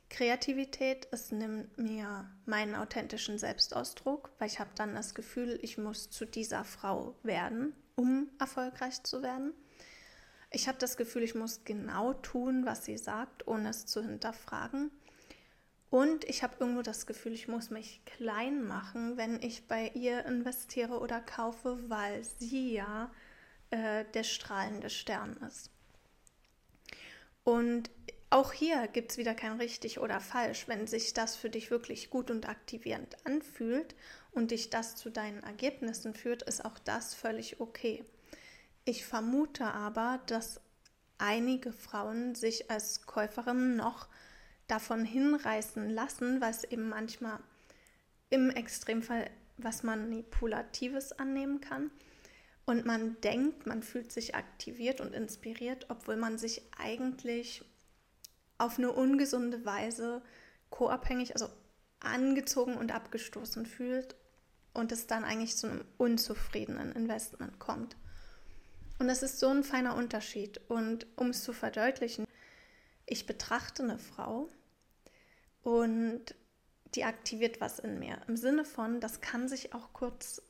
Kreativität, 0.08 1.08
es 1.10 1.32
nimmt 1.32 1.78
mir 1.78 2.30
meinen 2.44 2.74
authentischen 2.74 3.38
Selbstausdruck, 3.38 4.30
weil 4.38 4.48
ich 4.48 4.60
habe 4.60 4.70
dann 4.74 4.94
das 4.94 5.14
Gefühl, 5.14 5.58
ich 5.62 5.78
muss 5.78 6.10
zu 6.10 6.26
dieser 6.26 6.64
Frau 6.64 7.16
werden, 7.22 7.74
um 7.94 8.28
erfolgreich 8.38 9.02
zu 9.04 9.22
werden. 9.22 9.54
Ich 10.50 10.68
habe 10.68 10.76
das 10.78 10.98
Gefühl, 10.98 11.22
ich 11.22 11.34
muss 11.34 11.64
genau 11.64 12.12
tun, 12.12 12.66
was 12.66 12.84
sie 12.84 12.98
sagt, 12.98 13.46
ohne 13.48 13.70
es 13.70 13.86
zu 13.86 14.02
hinterfragen. 14.02 14.90
Und 15.88 16.24
ich 16.24 16.42
habe 16.42 16.56
irgendwo 16.58 16.82
das 16.82 17.06
Gefühl, 17.06 17.32
ich 17.32 17.48
muss 17.48 17.70
mich 17.70 18.04
klein 18.04 18.64
machen, 18.64 19.16
wenn 19.16 19.40
ich 19.42 19.66
bei 19.66 19.88
ihr 19.94 20.24
investiere 20.26 20.98
oder 21.00 21.20
kaufe, 21.20 21.78
weil 21.88 22.22
sie 22.24 22.72
ja 22.72 23.10
äh, 23.72 24.04
der 24.14 24.22
strahlende 24.22 24.90
Stern 24.90 25.36
ist. 25.48 25.70
Und 27.44 27.90
auch 28.30 28.52
hier 28.52 28.86
gibt 28.86 29.10
es 29.12 29.18
wieder 29.18 29.34
kein 29.34 29.58
richtig 29.58 29.98
oder 29.98 30.20
falsch. 30.20 30.68
Wenn 30.68 30.86
sich 30.86 31.12
das 31.12 31.36
für 31.36 31.50
dich 31.50 31.70
wirklich 31.70 32.08
gut 32.08 32.30
und 32.30 32.48
aktivierend 32.48 33.16
anfühlt 33.26 33.94
und 34.30 34.52
dich 34.52 34.70
das 34.70 34.96
zu 34.96 35.10
deinen 35.10 35.42
Ergebnissen 35.42 36.14
führt, 36.14 36.42
ist 36.42 36.64
auch 36.64 36.78
das 36.78 37.14
völlig 37.14 37.60
okay. 37.60 38.04
Ich 38.84 39.04
vermute 39.04 39.64
aber, 39.64 40.20
dass 40.26 40.60
einige 41.18 41.72
Frauen 41.72 42.34
sich 42.34 42.70
als 42.70 43.02
Käuferinnen 43.06 43.76
noch 43.76 44.08
davon 44.66 45.04
hinreißen 45.04 45.90
lassen, 45.90 46.40
was 46.40 46.64
eben 46.64 46.88
manchmal 46.88 47.38
im 48.30 48.50
Extremfall 48.50 49.30
was 49.58 49.82
Manipulatives 49.82 51.12
annehmen 51.12 51.60
kann. 51.60 51.90
Und 52.64 52.86
man 52.86 53.20
denkt, 53.22 53.66
man 53.66 53.82
fühlt 53.82 54.12
sich 54.12 54.34
aktiviert 54.34 55.00
und 55.00 55.14
inspiriert, 55.14 55.86
obwohl 55.88 56.16
man 56.16 56.38
sich 56.38 56.62
eigentlich 56.78 57.64
auf 58.58 58.78
eine 58.78 58.92
ungesunde 58.92 59.64
Weise 59.64 60.22
co-abhängig, 60.70 61.34
also 61.34 61.48
angezogen 62.00 62.76
und 62.76 62.92
abgestoßen 62.92 63.66
fühlt 63.66 64.14
und 64.74 64.92
es 64.92 65.06
dann 65.06 65.24
eigentlich 65.24 65.56
zu 65.56 65.66
einem 65.66 65.84
unzufriedenen 65.98 66.92
Investment 66.92 67.58
kommt. 67.58 67.96
Und 68.98 69.08
das 69.08 69.22
ist 69.22 69.40
so 69.40 69.48
ein 69.48 69.64
feiner 69.64 69.96
Unterschied. 69.96 70.60
Und 70.68 71.06
um 71.16 71.30
es 71.30 71.42
zu 71.42 71.52
verdeutlichen, 71.52 72.26
ich 73.06 73.26
betrachte 73.26 73.82
eine 73.82 73.98
Frau 73.98 74.48
und 75.62 76.34
die 76.94 77.04
aktiviert 77.04 77.60
was 77.60 77.78
in 77.78 77.98
mir. 77.98 78.18
Im 78.28 78.36
Sinne 78.36 78.64
von, 78.64 79.00
das 79.00 79.20
kann 79.20 79.48
sich 79.48 79.74
auch 79.74 79.92
kurz 79.92 80.42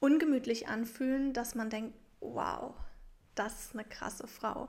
ungemütlich 0.00 0.68
anfühlen, 0.68 1.32
dass 1.32 1.54
man 1.54 1.70
denkt, 1.70 1.96
wow, 2.20 2.74
das 3.34 3.66
ist 3.66 3.74
eine 3.74 3.84
krasse 3.84 4.26
Frau. 4.26 4.68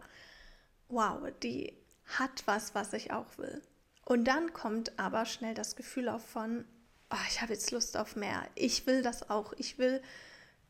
Wow, 0.88 1.32
die 1.42 1.74
hat 2.06 2.44
was, 2.46 2.76
was 2.76 2.94
ich 2.94 3.12
auch 3.12 3.38
will. 3.38 3.62
Und 4.06 4.26
dann 4.26 4.54
kommt 4.54 5.00
aber 5.00 5.26
schnell 5.26 5.54
das 5.54 5.76
Gefühl 5.76 6.10
auf 6.10 6.26
von, 6.26 6.66
oh, 7.10 7.26
ich 7.30 7.42
habe 7.42 7.54
jetzt 7.54 7.72
Lust 7.72 7.98
auf 7.98 8.16
mehr. 8.16 8.44
Ich 8.56 8.86
will 8.86 9.02
das 9.02 9.30
auch. 9.30 9.54
Ich 9.58 9.78
will, 9.78 10.02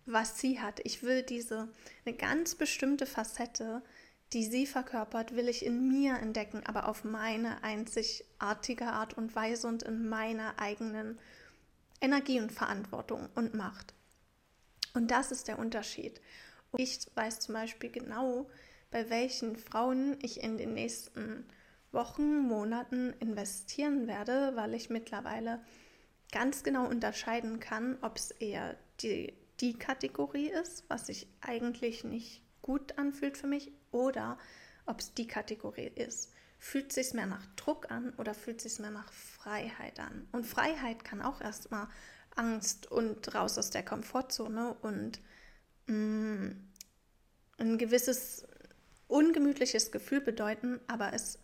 was 0.05 0.39
sie 0.39 0.61
hat. 0.61 0.79
Ich 0.83 1.03
will 1.03 1.23
diese, 1.23 1.69
eine 2.05 2.15
ganz 2.15 2.55
bestimmte 2.55 3.05
Facette 3.05 3.81
die 4.33 4.45
sie 4.45 4.65
verkörpert, 4.65 5.35
will 5.35 5.49
ich 5.49 5.65
in 5.65 5.87
mir 5.89 6.15
entdecken, 6.15 6.61
aber 6.65 6.87
auf 6.87 7.03
meine 7.03 7.63
einzigartige 7.63 8.87
Art 8.87 9.17
und 9.17 9.35
Weise 9.35 9.67
und 9.67 9.83
in 9.83 10.07
meiner 10.07 10.57
eigenen 10.57 11.19
Energie 11.99 12.39
und 12.39 12.51
Verantwortung 12.51 13.29
und 13.35 13.53
Macht. 13.53 13.93
Und 14.93 15.11
das 15.11 15.31
ist 15.31 15.47
der 15.47 15.59
Unterschied. 15.59 16.21
Ich 16.77 16.99
weiß 17.15 17.39
zum 17.39 17.53
Beispiel 17.53 17.89
genau, 17.89 18.49
bei 18.91 19.09
welchen 19.09 19.55
Frauen 19.55 20.17
ich 20.21 20.41
in 20.41 20.57
den 20.57 20.73
nächsten 20.73 21.45
Wochen, 21.91 22.39
Monaten 22.47 23.13
investieren 23.19 24.07
werde, 24.07 24.53
weil 24.55 24.73
ich 24.73 24.89
mittlerweile 24.89 25.59
ganz 26.31 26.63
genau 26.63 26.87
unterscheiden 26.87 27.59
kann, 27.59 27.97
ob 28.01 28.17
es 28.17 28.31
eher 28.31 28.77
die, 29.01 29.33
die 29.59 29.73
Kategorie 29.73 30.49
ist, 30.49 30.85
was 30.87 31.07
sich 31.07 31.27
eigentlich 31.41 32.03
nicht 32.03 32.41
gut 32.61 32.97
anfühlt 32.97 33.37
für 33.37 33.47
mich, 33.47 33.71
oder 33.91 34.37
ob 34.85 34.99
es 34.99 35.13
die 35.13 35.27
Kategorie 35.27 35.91
ist. 35.95 36.31
Fühlt 36.57 36.89
es 36.89 36.95
sich 36.95 37.13
mehr 37.13 37.25
nach 37.25 37.45
Druck 37.55 37.91
an 37.91 38.13
oder 38.17 38.33
fühlt 38.33 38.57
es 38.57 38.63
sich 38.63 38.79
mehr 38.79 38.91
nach 38.91 39.11
Freiheit 39.11 39.99
an? 39.99 40.27
Und 40.31 40.45
Freiheit 40.45 41.03
kann 41.03 41.21
auch 41.21 41.41
erstmal 41.41 41.87
Angst 42.35 42.91
und 42.91 43.33
raus 43.35 43.57
aus 43.57 43.69
der 43.69 43.83
Komfortzone 43.83 44.75
und 44.81 45.19
mh, 45.87 45.95
mm, 45.95 46.67
ein 47.57 47.77
gewisses 47.77 48.47
ungemütliches 49.07 49.91
Gefühl 49.91 50.21
bedeuten, 50.21 50.79
aber 50.87 51.13
es 51.13 51.37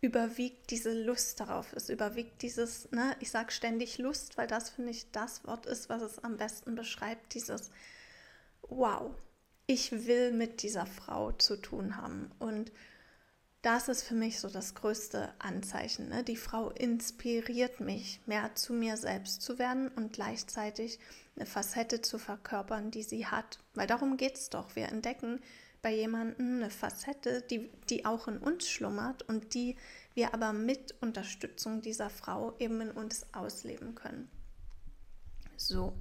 überwiegt 0.00 0.70
diese 0.70 0.92
Lust 0.92 1.38
darauf. 1.38 1.72
Es 1.72 1.88
überwiegt 1.88 2.42
dieses, 2.42 2.90
ne, 2.90 3.16
ich 3.20 3.30
sage 3.30 3.52
ständig 3.52 3.98
Lust, 3.98 4.36
weil 4.36 4.48
das 4.48 4.70
finde 4.70 4.90
ich 4.90 5.10
das 5.12 5.44
Wort 5.46 5.66
ist, 5.66 5.88
was 5.88 6.02
es 6.02 6.18
am 6.18 6.36
besten 6.36 6.74
beschreibt, 6.74 7.34
dieses 7.34 7.70
Wow, 8.62 9.14
ich 9.66 10.06
will 10.06 10.32
mit 10.32 10.62
dieser 10.62 10.86
Frau 10.86 11.32
zu 11.32 11.56
tun 11.56 11.96
haben. 11.96 12.32
Und 12.38 12.72
das 13.62 13.88
ist 13.88 14.02
für 14.02 14.14
mich 14.14 14.40
so 14.40 14.48
das 14.48 14.74
größte 14.74 15.32
Anzeichen. 15.38 16.08
Ne? 16.08 16.24
Die 16.24 16.36
Frau 16.36 16.70
inspiriert 16.70 17.78
mich, 17.78 18.20
mehr 18.26 18.54
zu 18.56 18.72
mir 18.72 18.96
selbst 18.96 19.40
zu 19.40 19.58
werden 19.58 19.88
und 19.88 20.12
gleichzeitig 20.12 20.98
eine 21.36 21.46
Facette 21.46 22.02
zu 22.02 22.18
verkörpern, 22.18 22.90
die 22.90 23.04
sie 23.04 23.26
hat. 23.26 23.60
Weil 23.74 23.86
darum 23.86 24.16
geht 24.16 24.36
es 24.36 24.50
doch. 24.50 24.74
Wir 24.74 24.88
entdecken 24.88 25.40
bei 25.80 25.94
jemandem 25.94 26.56
eine 26.56 26.70
Facette, 26.70 27.42
die, 27.42 27.70
die 27.88 28.04
auch 28.04 28.26
in 28.26 28.38
uns 28.38 28.68
schlummert 28.68 29.22
und 29.28 29.54
die 29.54 29.76
wir 30.14 30.34
aber 30.34 30.52
mit 30.52 30.94
Unterstützung 31.00 31.82
dieser 31.82 32.10
Frau 32.10 32.54
eben 32.58 32.80
in 32.80 32.90
uns 32.90 33.26
ausleben 33.32 33.94
können. 33.94 34.28
So, 35.56 35.92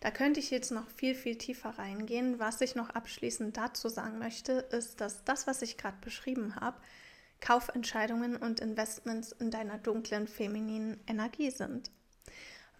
da 0.00 0.10
könnte 0.10 0.40
ich 0.40 0.50
jetzt 0.50 0.72
noch 0.72 0.88
viel, 0.88 1.14
viel 1.14 1.36
tiefer 1.36 1.70
reingehen. 1.70 2.38
Was 2.38 2.60
ich 2.62 2.74
noch 2.74 2.90
abschließend 2.90 3.56
dazu 3.56 3.88
sagen 3.88 4.18
möchte, 4.18 4.52
ist, 4.52 5.00
dass 5.00 5.24
das, 5.24 5.46
was 5.46 5.60
ich 5.62 5.76
gerade 5.76 5.98
beschrieben 6.00 6.56
habe, 6.56 6.80
Kaufentscheidungen 7.40 8.36
und 8.36 8.60
Investments 8.60 9.32
in 9.32 9.50
deiner 9.50 9.78
dunklen 9.78 10.26
femininen 10.26 11.00
Energie 11.06 11.50
sind. 11.50 11.90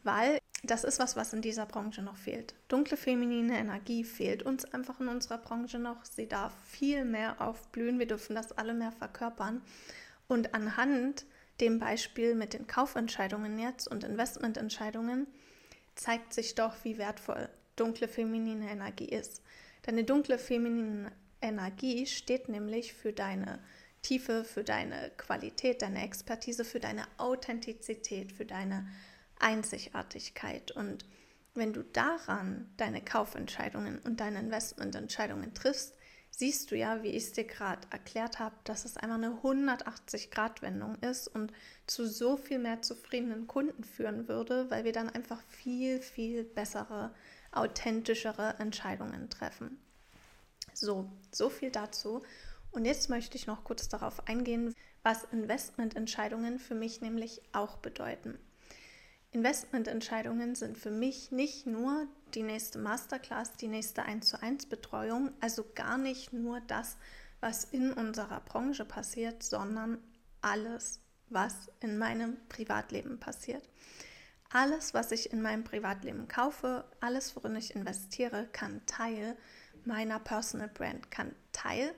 Weil 0.03 0.39
das 0.62 0.85
ist 0.85 0.99
was, 0.99 1.17
was 1.17 1.33
in 1.33 1.43
dieser 1.43 1.67
Branche 1.67 2.03
noch 2.03 2.17
fehlt. 2.17 2.55
Dunkle 2.69 2.97
feminine 2.97 3.59
Energie 3.59 4.05
fehlt 4.05 4.43
uns 4.43 4.65
einfach 4.67 5.00
in 5.00 5.09
unserer 5.09 5.39
Branche 5.39 5.79
noch. 5.79 6.05
Sie 6.05 6.27
darf 6.27 6.53
viel 6.67 7.05
mehr 7.05 7.41
aufblühen. 7.41 7.99
Wir 7.99 8.07
dürfen 8.07 8.35
das 8.35 8.53
alle 8.53 8.75
mehr 8.75 8.93
verkörpern. 8.93 9.62
Und 10.27 10.55
anhand 10.55 11.25
dem 11.61 11.79
Beispiel 11.79 12.35
mit 12.35 12.55
den 12.55 12.67
Kaufentscheidungen 12.67 13.59
jetzt 13.59 13.89
und 13.89 14.05
Investmententscheidungen 14.05 15.27
zeigt 16.00 16.33
sich 16.33 16.54
doch, 16.54 16.75
wie 16.83 16.97
wertvoll 16.97 17.49
dunkle 17.76 18.09
feminine 18.09 18.71
Energie 18.71 19.09
ist. 19.09 19.42
Deine 19.83 20.04
dunkle 20.04 20.38
feminine 20.38 21.12
Energie 21.40 22.07
steht 22.07 22.49
nämlich 22.49 22.92
für 22.95 23.12
deine 23.12 23.59
Tiefe, 24.02 24.45
für 24.45 24.64
deine 24.64 25.11
Qualität, 25.16 25.83
deine 25.83 26.02
Expertise, 26.02 26.64
für 26.64 26.80
deine 26.80 27.07
Authentizität, 27.19 28.33
für 28.33 28.47
deine 28.47 28.87
Einzigartigkeit. 29.38 30.71
Und 30.73 31.04
wenn 31.54 31.73
du 31.73 31.83
daran 31.83 32.71
deine 32.76 33.02
Kaufentscheidungen 33.02 33.99
und 34.00 34.21
deine 34.21 34.40
Investmententscheidungen 34.40 35.52
triffst, 35.54 35.95
siehst 36.31 36.71
du 36.71 36.77
ja, 36.77 37.03
wie 37.03 37.09
ich 37.09 37.25
es 37.25 37.33
dir 37.33 37.45
gerade 37.45 37.87
erklärt 37.91 38.39
habe, 38.39 38.55
dass 38.65 38.85
es 38.85 38.97
einfach 38.97 39.17
eine 39.17 39.41
180-Grad-Wendung 39.43 40.97
ist 40.97 41.29
und 41.29 41.53
zu 41.87 42.07
so 42.07 42.37
viel 42.37 42.59
mehr 42.59 42.83
zufriedenen 42.83 43.47
Kunden 43.47 43.85
führen 43.85 44.29
würde, 44.29 44.71
weil 44.71 44.85
wir 44.85 44.93
dann 44.93 45.11
einfach 45.11 45.43
viel, 45.49 46.01
viel 46.01 46.45
bessere, 46.45 47.12
authentischere 47.53 48.55
Entscheidungen 48.59 49.29
treffen. 49.29 49.79
So, 50.73 51.11
so 51.31 51.51
viel 51.51 51.71
dazu. 51.71 52.23
Und 52.71 52.85
jetzt 52.85 53.11
möchte 53.11 53.37
ich 53.37 53.47
noch 53.47 53.64
kurz 53.64 53.88
darauf 53.88 54.29
eingehen, 54.29 54.75
was 55.03 55.25
Investmententscheidungen 55.25 56.59
für 56.59 56.75
mich 56.75 57.01
nämlich 57.01 57.43
auch 57.53 57.79
bedeuten. 57.79 58.38
Investmententscheidungen 59.33 60.55
sind 60.55 60.77
für 60.77 60.90
mich 60.90 61.31
nicht 61.31 61.66
nur 61.66 62.07
die 62.35 62.43
nächste 62.43 62.79
Masterclass, 62.79 63.57
die 63.57 63.69
nächste 63.69 64.03
1 64.03 64.27
zu 64.29 64.43
1 64.43 64.66
Betreuung, 64.66 65.33
also 65.40 65.64
gar 65.75 65.99
nicht 65.99 66.33
nur 66.33 66.61
das, 66.61 66.97
was 67.40 67.64
in 67.64 67.93
unserer 67.93 68.40
Branche 68.40 68.85
passiert, 68.85 69.43
sondern 69.43 69.99
alles, 70.40 71.01
was 71.29 71.71
in 71.81 71.99
meinem 71.99 72.37
Privatleben 72.49 73.19
passiert. 73.19 73.69
Alles, 74.53 74.95
was 74.95 75.12
ich 75.12 75.33
in 75.33 75.43
meinem 75.43 75.64
Privatleben 75.64 76.27
kaufe, 76.27 76.85
alles, 77.01 77.37
worin 77.37 77.57
ich 77.57 77.75
investiere, 77.75 78.49
kann 78.53 78.85
Teil 78.87 79.37
meiner 79.85 80.19
Personal 80.19 80.69
Brand, 80.69 81.11
kann 81.11 81.35
Teil 81.53 81.95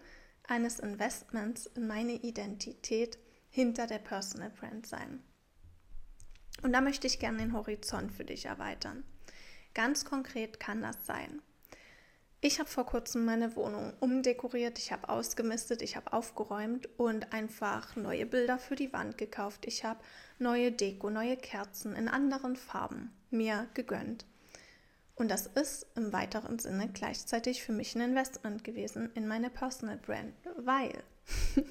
eines 0.47 0.79
Investments 0.79 1.67
in 1.67 1.87
meine 1.87 2.13
Identität 2.13 3.19
hinter 3.49 3.87
der 3.87 3.99
Personal 3.99 4.51
Brand 4.51 4.87
sein. 4.87 5.23
Und 6.63 6.73
da 6.73 6.81
möchte 6.81 7.07
ich 7.07 7.19
gerne 7.19 7.39
den 7.39 7.55
Horizont 7.55 8.13
für 8.13 8.25
dich 8.25 8.47
erweitern. 8.47 9.05
Ganz 9.75 10.05
konkret 10.05 10.61
kann 10.61 10.83
das 10.83 11.07
sein. 11.07 11.43
Ich 12.45 12.59
habe 12.59 12.69
vor 12.69 12.85
kurzem 12.85 13.25
meine 13.25 13.55
Wohnung 13.55 13.93
umdekoriert, 14.01 14.77
ich 14.79 14.91
habe 14.91 15.09
ausgemistet, 15.09 15.81
ich 15.81 15.95
habe 15.95 16.13
aufgeräumt 16.13 16.89
und 16.99 17.33
einfach 17.33 17.95
neue 17.95 18.27
Bilder 18.27 18.59
für 18.59 18.75
die 18.75 18.93
Wand 18.93 19.17
gekauft. 19.17 19.65
Ich 19.65 19.85
habe 19.85 20.01
neue 20.41 20.73
Deko, 20.73 21.09
neue 21.09 21.37
Kerzen 21.37 21.95
in 21.95 22.09
anderen 22.09 22.57
Farben 22.57 23.13
mir 23.31 23.69
gegönnt. 23.75 24.27
Und 25.15 25.31
das 25.31 25.47
ist 25.47 25.87
im 25.95 26.13
weiteren 26.13 26.59
Sinne 26.59 26.89
gleichzeitig 26.93 27.63
für 27.63 27.71
mich 27.71 27.95
ein 27.95 28.01
Investment 28.01 28.65
gewesen 28.65 29.11
in 29.15 29.29
meine 29.29 29.51
Personal 29.51 29.99
Brand, 29.99 30.35
weil 30.57 31.05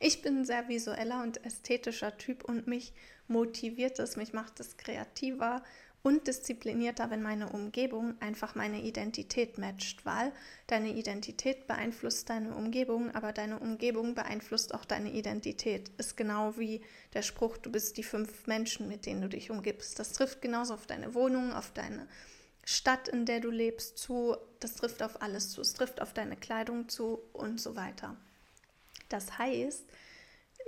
ich 0.00 0.22
bin 0.22 0.38
ein 0.38 0.44
sehr 0.46 0.68
visueller 0.68 1.22
und 1.22 1.44
ästhetischer 1.44 2.16
Typ 2.16 2.44
und 2.44 2.66
mich 2.66 2.94
motiviert 3.28 3.98
es, 3.98 4.16
mich 4.16 4.32
macht 4.32 4.58
es 4.60 4.78
kreativer 4.78 5.62
und 6.04 6.26
disziplinierter, 6.26 7.10
wenn 7.10 7.22
meine 7.22 7.48
Umgebung 7.48 8.14
einfach 8.20 8.54
meine 8.54 8.82
Identität 8.82 9.56
matcht, 9.56 10.04
weil 10.04 10.32
deine 10.66 10.90
Identität 10.90 11.66
beeinflusst 11.66 12.28
deine 12.28 12.54
Umgebung, 12.54 13.10
aber 13.14 13.32
deine 13.32 13.58
Umgebung 13.58 14.14
beeinflusst 14.14 14.74
auch 14.74 14.84
deine 14.84 15.12
Identität. 15.12 15.88
Ist 15.96 16.14
genau 16.18 16.58
wie 16.58 16.82
der 17.14 17.22
Spruch, 17.22 17.56
du 17.56 17.72
bist 17.72 17.96
die 17.96 18.02
fünf 18.02 18.46
Menschen, 18.46 18.86
mit 18.86 19.06
denen 19.06 19.22
du 19.22 19.30
dich 19.30 19.50
umgibst. 19.50 19.98
Das 19.98 20.12
trifft 20.12 20.42
genauso 20.42 20.74
auf 20.74 20.86
deine 20.86 21.14
Wohnung, 21.14 21.54
auf 21.54 21.72
deine 21.72 22.06
Stadt, 22.64 23.08
in 23.08 23.24
der 23.24 23.40
du 23.40 23.48
lebst, 23.48 23.96
zu. 23.96 24.36
Das 24.60 24.74
trifft 24.74 25.02
auf 25.02 25.22
alles 25.22 25.52
zu. 25.52 25.62
Es 25.62 25.72
trifft 25.72 26.02
auf 26.02 26.12
deine 26.12 26.36
Kleidung 26.36 26.90
zu 26.90 27.18
und 27.32 27.62
so 27.62 27.76
weiter. 27.76 28.14
Das 29.08 29.38
heißt, 29.38 29.86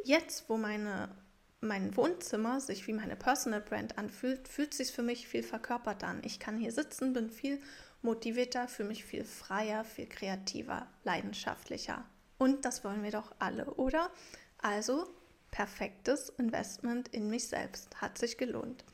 jetzt, 0.03 0.49
wo 0.49 0.57
meine 0.57 1.15
mein 1.61 1.97
Wohnzimmer 1.97 2.61
sich 2.61 2.87
wie 2.87 2.93
meine 2.93 3.17
Personal 3.17 3.61
Brand 3.61 3.99
anfühlt, 3.99 4.49
fühlt 4.49 4.75
sich 4.75 4.93
für 4.93 5.03
mich 5.03 5.27
viel 5.27 5.43
verkörpert 5.43 6.05
an. 6.05 6.21
Ich 6.25 6.39
kann 6.39 6.59
hier 6.59 6.73
sitzen, 6.73 7.13
bin 7.13 7.31
viel 7.31 7.61
motivierter, 8.03 8.69
fühle 8.69 8.91
mich 8.91 9.05
viel 9.05 9.25
freier, 9.25 9.85
viel 9.85 10.07
kreativer, 10.07 10.87
leidenschaftlicher. 11.05 12.05
Und 12.39 12.65
das 12.65 12.85
wollen 12.85 13.03
wir 13.03 13.11
doch 13.11 13.35
alle, 13.39 13.75
oder? 13.75 14.11
Also 14.59 15.09
perfektes 15.51 16.29
Investment 16.31 17.09
in 17.09 17.31
mich 17.31 17.49
selbst. 17.49 18.01
Hat 18.01 18.19
sich 18.19 18.37
gelohnt. 18.37 18.85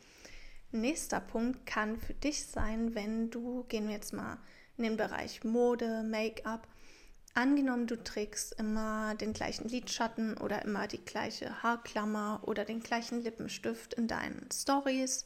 Nächster 0.71 1.21
Punkt 1.21 1.67
kann 1.67 1.99
für 1.99 2.15
dich 2.15 2.47
sein, 2.47 2.95
wenn 2.95 3.31
du, 3.31 3.65
gehen 3.65 3.89
wir 3.89 3.95
jetzt 3.95 4.13
mal 4.13 4.39
in 4.79 4.85
den 4.85 4.97
Bereich 4.97 5.45
Mode, 5.45 6.03
Make-up, 6.03 6.67
Angenommen, 7.35 7.87
du 7.87 7.97
trägst 7.97 8.53
immer 8.59 9.15
den 9.15 9.33
gleichen 9.33 9.67
Lidschatten 9.67 10.37
oder 10.37 10.63
immer 10.63 10.87
die 10.87 11.03
gleiche 11.03 11.63
Haarklammer 11.63 12.43
oder 12.45 12.67
den 12.67 12.81
gleichen 12.81 13.23
Lippenstift 13.23 13.95
in 13.95 14.07
deinen 14.07 14.51
Stories, 14.53 15.25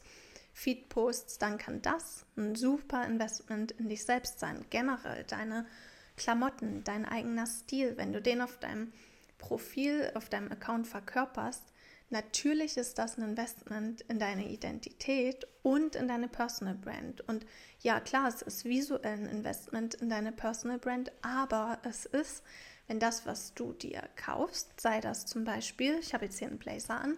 Feedposts, 0.53 1.37
dann 1.37 1.57
kann 1.57 1.81
das 1.81 2.25
ein 2.37 2.55
super 2.55 3.05
Investment 3.05 3.73
in 3.73 3.89
dich 3.89 4.05
selbst 4.05 4.39
sein. 4.39 4.65
Generell 4.69 5.25
deine 5.25 5.67
Klamotten, 6.15 6.83
dein 6.85 7.05
eigener 7.05 7.45
Stil, 7.45 7.97
wenn 7.97 8.13
du 8.13 8.21
den 8.21 8.41
auf 8.41 8.57
deinem 8.57 8.93
Profil, 9.37 10.09
auf 10.15 10.29
deinem 10.29 10.51
Account 10.51 10.87
verkörperst, 10.87 11.63
Natürlich 12.09 12.77
ist 12.77 12.97
das 12.97 13.17
ein 13.17 13.23
Investment 13.23 14.01
in 14.01 14.17
deine 14.17 14.49
Identität 14.49 15.45
und 15.61 15.95
in 15.95 16.07
deine 16.07 16.29
Personal 16.29 16.75
Brand. 16.75 17.21
Und 17.27 17.45
ja, 17.81 17.99
klar, 17.99 18.29
es 18.29 18.41
ist 18.41 18.63
visuell 18.63 19.19
ein 19.19 19.25
Investment 19.25 19.95
in 19.95 20.09
deine 20.09 20.31
Personal 20.31 20.79
Brand, 20.79 21.11
aber 21.21 21.79
es 21.83 22.05
ist, 22.05 22.43
wenn 22.87 22.99
das, 22.99 23.25
was 23.25 23.53
du 23.53 23.73
dir 23.73 24.07
kaufst, 24.15 24.79
sei 24.79 25.01
das 25.01 25.25
zum 25.25 25.43
Beispiel, 25.43 25.99
ich 25.99 26.13
habe 26.13 26.25
jetzt 26.25 26.39
hier 26.39 26.47
einen 26.47 26.59
Blazer 26.59 27.01
an, 27.01 27.17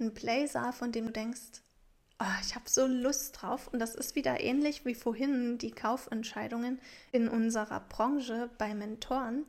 ein 0.00 0.12
Blazer, 0.12 0.72
von 0.72 0.90
dem 0.90 1.06
du 1.06 1.12
denkst, 1.12 1.62
oh, 2.18 2.40
ich 2.42 2.54
habe 2.54 2.68
so 2.68 2.86
Lust 2.86 3.40
drauf. 3.40 3.68
Und 3.72 3.78
das 3.78 3.94
ist 3.94 4.16
wieder 4.16 4.40
ähnlich 4.40 4.84
wie 4.84 4.94
vorhin 4.94 5.58
die 5.58 5.70
Kaufentscheidungen 5.70 6.80
in 7.12 7.28
unserer 7.28 7.80
Branche 7.80 8.50
bei 8.58 8.74
Mentoren. 8.74 9.46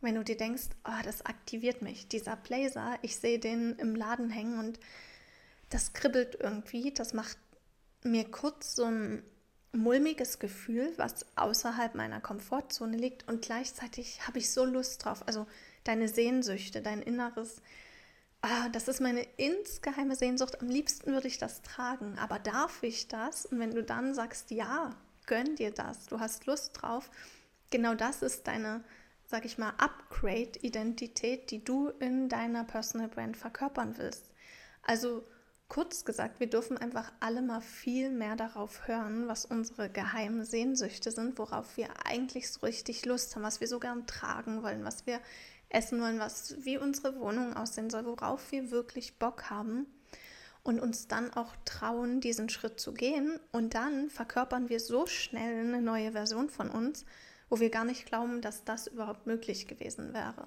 Wenn 0.00 0.14
du 0.14 0.24
dir 0.24 0.36
denkst, 0.36 0.68
oh, 0.84 1.02
das 1.04 1.26
aktiviert 1.26 1.82
mich, 1.82 2.08
dieser 2.08 2.36
Blazer, 2.36 2.98
ich 3.02 3.16
sehe 3.16 3.38
den 3.38 3.74
im 3.76 3.94
Laden 3.94 4.30
hängen 4.30 4.58
und 4.58 4.80
das 5.68 5.92
kribbelt 5.92 6.38
irgendwie, 6.40 6.92
das 6.92 7.12
macht 7.12 7.38
mir 8.02 8.30
kurz 8.30 8.74
so 8.76 8.84
ein 8.84 9.22
mulmiges 9.72 10.38
Gefühl, 10.38 10.92
was 10.96 11.26
außerhalb 11.36 11.94
meiner 11.94 12.20
Komfortzone 12.20 12.96
liegt 12.96 13.28
und 13.28 13.42
gleichzeitig 13.42 14.26
habe 14.26 14.38
ich 14.38 14.50
so 14.50 14.64
Lust 14.64 15.04
drauf. 15.04 15.22
Also 15.26 15.46
deine 15.84 16.08
Sehnsüchte, 16.08 16.82
dein 16.82 17.02
Inneres, 17.02 17.62
ah, 18.42 18.68
das 18.70 18.88
ist 18.88 19.00
meine 19.00 19.22
insgeheime 19.36 20.16
Sehnsucht. 20.16 20.60
Am 20.60 20.68
liebsten 20.68 21.12
würde 21.12 21.28
ich 21.28 21.38
das 21.38 21.62
tragen, 21.62 22.18
aber 22.18 22.38
darf 22.38 22.82
ich 22.82 23.08
das? 23.08 23.46
Und 23.46 23.60
wenn 23.60 23.74
du 23.74 23.82
dann 23.82 24.14
sagst, 24.14 24.50
ja, 24.50 24.96
gönn 25.26 25.56
dir 25.56 25.70
das, 25.70 26.06
du 26.06 26.18
hast 26.18 26.46
Lust 26.46 26.80
drauf, 26.80 27.10
genau 27.70 27.94
das 27.94 28.22
ist 28.22 28.46
deine, 28.48 28.82
sag 29.30 29.44
ich 29.44 29.58
mal, 29.58 29.72
Upgrade-Identität, 29.78 31.52
die 31.52 31.62
du 31.62 31.88
in 32.00 32.28
deiner 32.28 32.64
Personal 32.64 33.06
Brand 33.06 33.36
verkörpern 33.36 33.96
willst. 33.96 34.28
Also 34.82 35.24
kurz 35.68 36.04
gesagt, 36.04 36.40
wir 36.40 36.48
dürfen 36.48 36.76
einfach 36.76 37.12
alle 37.20 37.40
mal 37.40 37.60
viel 37.60 38.10
mehr 38.10 38.34
darauf 38.34 38.88
hören, 38.88 39.28
was 39.28 39.44
unsere 39.44 39.88
geheimen 39.88 40.44
Sehnsüchte 40.44 41.12
sind, 41.12 41.38
worauf 41.38 41.76
wir 41.76 42.04
eigentlich 42.04 42.50
so 42.50 42.66
richtig 42.66 43.06
Lust 43.06 43.36
haben, 43.36 43.44
was 43.44 43.60
wir 43.60 43.68
so 43.68 43.78
gern 43.78 44.04
tragen 44.08 44.64
wollen, 44.64 44.84
was 44.84 45.06
wir 45.06 45.20
essen 45.68 46.00
wollen, 46.00 46.18
was 46.18 46.56
wie 46.64 46.76
unsere 46.76 47.20
Wohnung 47.20 47.54
aussehen 47.54 47.88
soll, 47.88 48.06
worauf 48.06 48.50
wir 48.50 48.72
wirklich 48.72 49.20
Bock 49.20 49.48
haben 49.48 49.86
und 50.64 50.80
uns 50.80 51.06
dann 51.06 51.32
auch 51.34 51.54
trauen, 51.64 52.20
diesen 52.20 52.48
Schritt 52.48 52.80
zu 52.80 52.92
gehen 52.92 53.38
und 53.52 53.74
dann 53.74 54.10
verkörpern 54.10 54.68
wir 54.68 54.80
so 54.80 55.06
schnell 55.06 55.60
eine 55.60 55.80
neue 55.80 56.10
Version 56.10 56.48
von 56.48 56.68
uns, 56.68 57.04
wo 57.50 57.60
wir 57.60 57.68
gar 57.68 57.84
nicht 57.84 58.06
glauben, 58.06 58.40
dass 58.40 58.64
das 58.64 58.86
überhaupt 58.86 59.26
möglich 59.26 59.66
gewesen 59.66 60.14
wäre. 60.14 60.46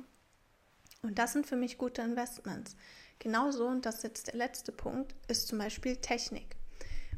Und 1.03 1.19
das 1.19 1.33
sind 1.33 1.45
für 1.45 1.57
mich 1.57 1.77
gute 1.77 2.01
Investments. 2.01 2.75
Genauso, 3.19 3.67
und 3.67 3.85
das 3.85 3.97
ist 3.97 4.03
jetzt 4.03 4.27
der 4.27 4.35
letzte 4.35 4.71
Punkt, 4.71 5.13
ist 5.27 5.47
zum 5.47 5.59
Beispiel 5.59 5.97
Technik. 5.97 6.55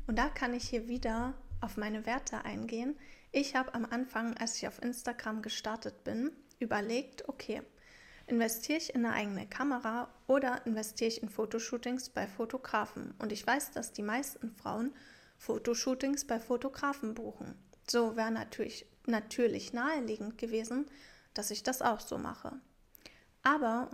Und 0.07 0.17
da 0.17 0.27
kann 0.29 0.53
ich 0.53 0.67
hier 0.67 0.87
wieder 0.87 1.35
auf 1.61 1.77
meine 1.77 2.05
Werte 2.05 2.43
eingehen. 2.43 2.97
Ich 3.31 3.55
habe 3.55 3.73
am 3.73 3.85
Anfang, 3.85 4.35
als 4.37 4.57
ich 4.57 4.67
auf 4.67 4.81
Instagram 4.81 5.41
gestartet 5.41 6.03
bin, 6.03 6.31
überlegt, 6.59 7.29
okay, 7.29 7.61
investiere 8.27 8.79
ich 8.79 8.95
in 8.95 9.05
eine 9.05 9.13
eigene 9.13 9.47
Kamera 9.47 10.09
oder 10.27 10.65
investiere 10.65 11.09
ich 11.09 11.21
in 11.21 11.29
Fotoshootings 11.29 12.09
bei 12.09 12.27
Fotografen? 12.27 13.13
Und 13.19 13.31
ich 13.31 13.45
weiß, 13.45 13.71
dass 13.71 13.93
die 13.93 14.03
meisten 14.03 14.51
Frauen 14.51 14.93
Fotoshootings 15.37 16.25
bei 16.25 16.39
Fotografen 16.39 17.13
buchen. 17.13 17.55
So 17.87 18.15
wäre 18.15 18.31
natürlich, 18.31 18.87
natürlich 19.07 19.73
naheliegend 19.73 20.37
gewesen, 20.37 20.85
dass 21.33 21.51
ich 21.51 21.63
das 21.63 21.81
auch 21.81 21.99
so 21.99 22.17
mache. 22.17 22.59
Aber 23.43 23.89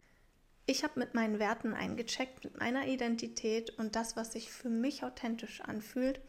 ich 0.66 0.84
habe 0.84 1.00
mit 1.00 1.14
meinen 1.14 1.40
Werten 1.40 1.74
eingecheckt, 1.74 2.44
mit 2.44 2.58
meiner 2.58 2.88
Identität 2.88 3.72
und 3.72 3.96
das, 3.96 4.16
was 4.16 4.34
sich 4.34 4.52
für 4.52 4.70
mich 4.70 5.04
authentisch 5.04 5.62
anfühlt 5.62 6.22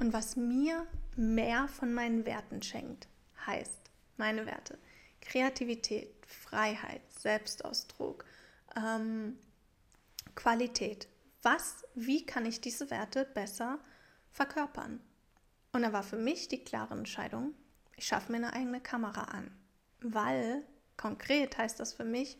und 0.00 0.12
was 0.12 0.36
mir 0.36 0.86
mehr 1.16 1.68
von 1.68 1.94
meinen 1.94 2.26
Werten 2.26 2.62
schenkt. 2.62 3.06
Heißt, 3.46 3.90
meine 4.16 4.46
Werte, 4.46 4.78
Kreativität, 5.20 6.10
Freiheit, 6.26 7.02
Selbstausdruck, 7.12 8.24
ähm, 8.76 9.38
Qualität. 10.34 11.08
Was, 11.42 11.84
wie 11.94 12.24
kann 12.24 12.46
ich 12.46 12.60
diese 12.60 12.90
Werte 12.90 13.24
besser 13.24 13.78
verkörpern? 14.32 15.00
Und 15.72 15.82
da 15.82 15.92
war 15.92 16.02
für 16.02 16.16
mich 16.16 16.48
die 16.48 16.64
klare 16.64 16.94
Entscheidung, 16.94 17.54
ich 17.96 18.06
schaffe 18.06 18.32
mir 18.32 18.38
eine 18.38 18.52
eigene 18.52 18.80
Kamera 18.80 19.22
an. 19.24 19.50
Weil, 20.00 20.62
konkret 20.96 21.58
heißt 21.58 21.80
das 21.80 21.92
für 21.92 22.04
mich, 22.04 22.38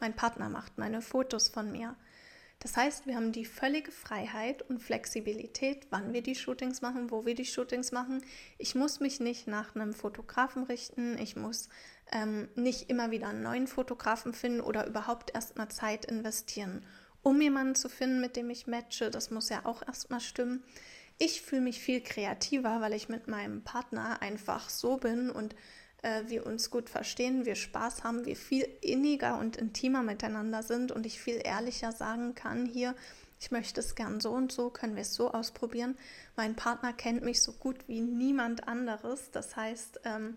mein 0.00 0.14
Partner 0.14 0.48
macht 0.48 0.78
meine 0.78 1.00
Fotos 1.00 1.48
von 1.48 1.72
mir. 1.72 1.96
Das 2.58 2.76
heißt, 2.76 3.06
wir 3.06 3.16
haben 3.16 3.32
die 3.32 3.44
völlige 3.44 3.92
Freiheit 3.92 4.62
und 4.62 4.82
Flexibilität, 4.82 5.86
wann 5.90 6.12
wir 6.12 6.22
die 6.22 6.34
Shootings 6.34 6.80
machen, 6.80 7.10
wo 7.10 7.26
wir 7.26 7.34
die 7.34 7.44
Shootings 7.44 7.92
machen. 7.92 8.22
Ich 8.58 8.74
muss 8.74 8.98
mich 8.98 9.20
nicht 9.20 9.46
nach 9.46 9.74
einem 9.74 9.92
Fotografen 9.92 10.64
richten. 10.64 11.18
Ich 11.18 11.36
muss 11.36 11.68
ähm, 12.12 12.48
nicht 12.54 12.88
immer 12.88 13.10
wieder 13.10 13.28
einen 13.28 13.42
neuen 13.42 13.66
Fotografen 13.66 14.32
finden 14.32 14.62
oder 14.62 14.86
überhaupt 14.86 15.34
erstmal 15.34 15.68
Zeit 15.68 16.06
investieren, 16.06 16.84
um 17.22 17.40
jemanden 17.40 17.74
zu 17.74 17.90
finden, 17.90 18.20
mit 18.20 18.36
dem 18.36 18.48
ich 18.48 18.66
matche. 18.66 19.10
Das 19.10 19.30
muss 19.30 19.50
ja 19.50 19.64
auch 19.64 19.86
erstmal 19.86 20.20
stimmen. 20.20 20.64
Ich 21.18 21.40
fühle 21.42 21.62
mich 21.62 21.80
viel 21.80 22.02
kreativer, 22.02 22.80
weil 22.80 22.92
ich 22.92 23.08
mit 23.08 23.26
meinem 23.26 23.62
Partner 23.62 24.20
einfach 24.20 24.68
so 24.68 24.98
bin 24.98 25.30
und 25.30 25.54
äh, 26.02 26.24
wir 26.26 26.46
uns 26.46 26.70
gut 26.70 26.90
verstehen, 26.90 27.46
wir 27.46 27.54
Spaß 27.54 28.04
haben, 28.04 28.26
wir 28.26 28.36
viel 28.36 28.68
inniger 28.82 29.38
und 29.38 29.56
intimer 29.56 30.02
miteinander 30.02 30.62
sind 30.62 30.92
und 30.92 31.06
ich 31.06 31.20
viel 31.20 31.40
ehrlicher 31.42 31.92
sagen 31.92 32.34
kann, 32.34 32.66
hier, 32.66 32.94
ich 33.40 33.50
möchte 33.50 33.80
es 33.80 33.94
gern 33.94 34.20
so 34.20 34.30
und 34.30 34.52
so, 34.52 34.70
können 34.70 34.94
wir 34.94 35.02
es 35.02 35.14
so 35.14 35.30
ausprobieren. 35.30 35.96
Mein 36.36 36.54
Partner 36.56 36.92
kennt 36.92 37.22
mich 37.22 37.42
so 37.42 37.52
gut 37.52 37.76
wie 37.86 38.00
niemand 38.00 38.66
anderes. 38.66 39.30
Das 39.30 39.56
heißt, 39.56 40.00
ähm, 40.04 40.36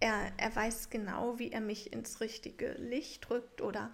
er, 0.00 0.32
er 0.36 0.54
weiß 0.54 0.90
genau, 0.90 1.38
wie 1.38 1.52
er 1.52 1.60
mich 1.60 1.92
ins 1.92 2.20
richtige 2.20 2.72
Licht 2.72 3.28
drückt 3.28 3.60
oder 3.60 3.92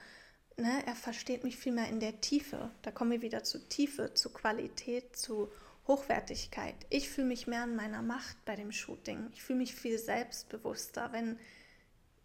ne, 0.57 0.83
er 0.87 0.95
versteht 0.95 1.45
mich 1.45 1.57
viel 1.57 1.73
mehr 1.73 1.89
in 1.89 1.99
der 1.99 2.21
Tiefe. 2.21 2.71
Da 2.83 2.91
kommen 2.91 3.11
wir 3.11 3.23
wieder 3.23 3.43
zu 3.43 3.69
Tiefe, 3.69 4.15
zu 4.15 4.33
Qualität, 4.33 5.17
zu 5.17 5.51
Hochwertigkeit. 5.87 6.75
Ich 6.91 7.11
fühle 7.11 7.27
mich 7.27 7.47
mehr 7.47 7.65
in 7.65 7.77
meiner 7.77 8.03
Macht 8.03 8.43
bei 8.45 8.57
dem 8.57 8.73
Shooting. 8.73 9.29
Ich 9.35 9.43
fühle 9.43 9.59
mich 9.59 9.75
viel 9.75 9.99
selbstbewusster, 9.99 11.13
wenn 11.13 11.39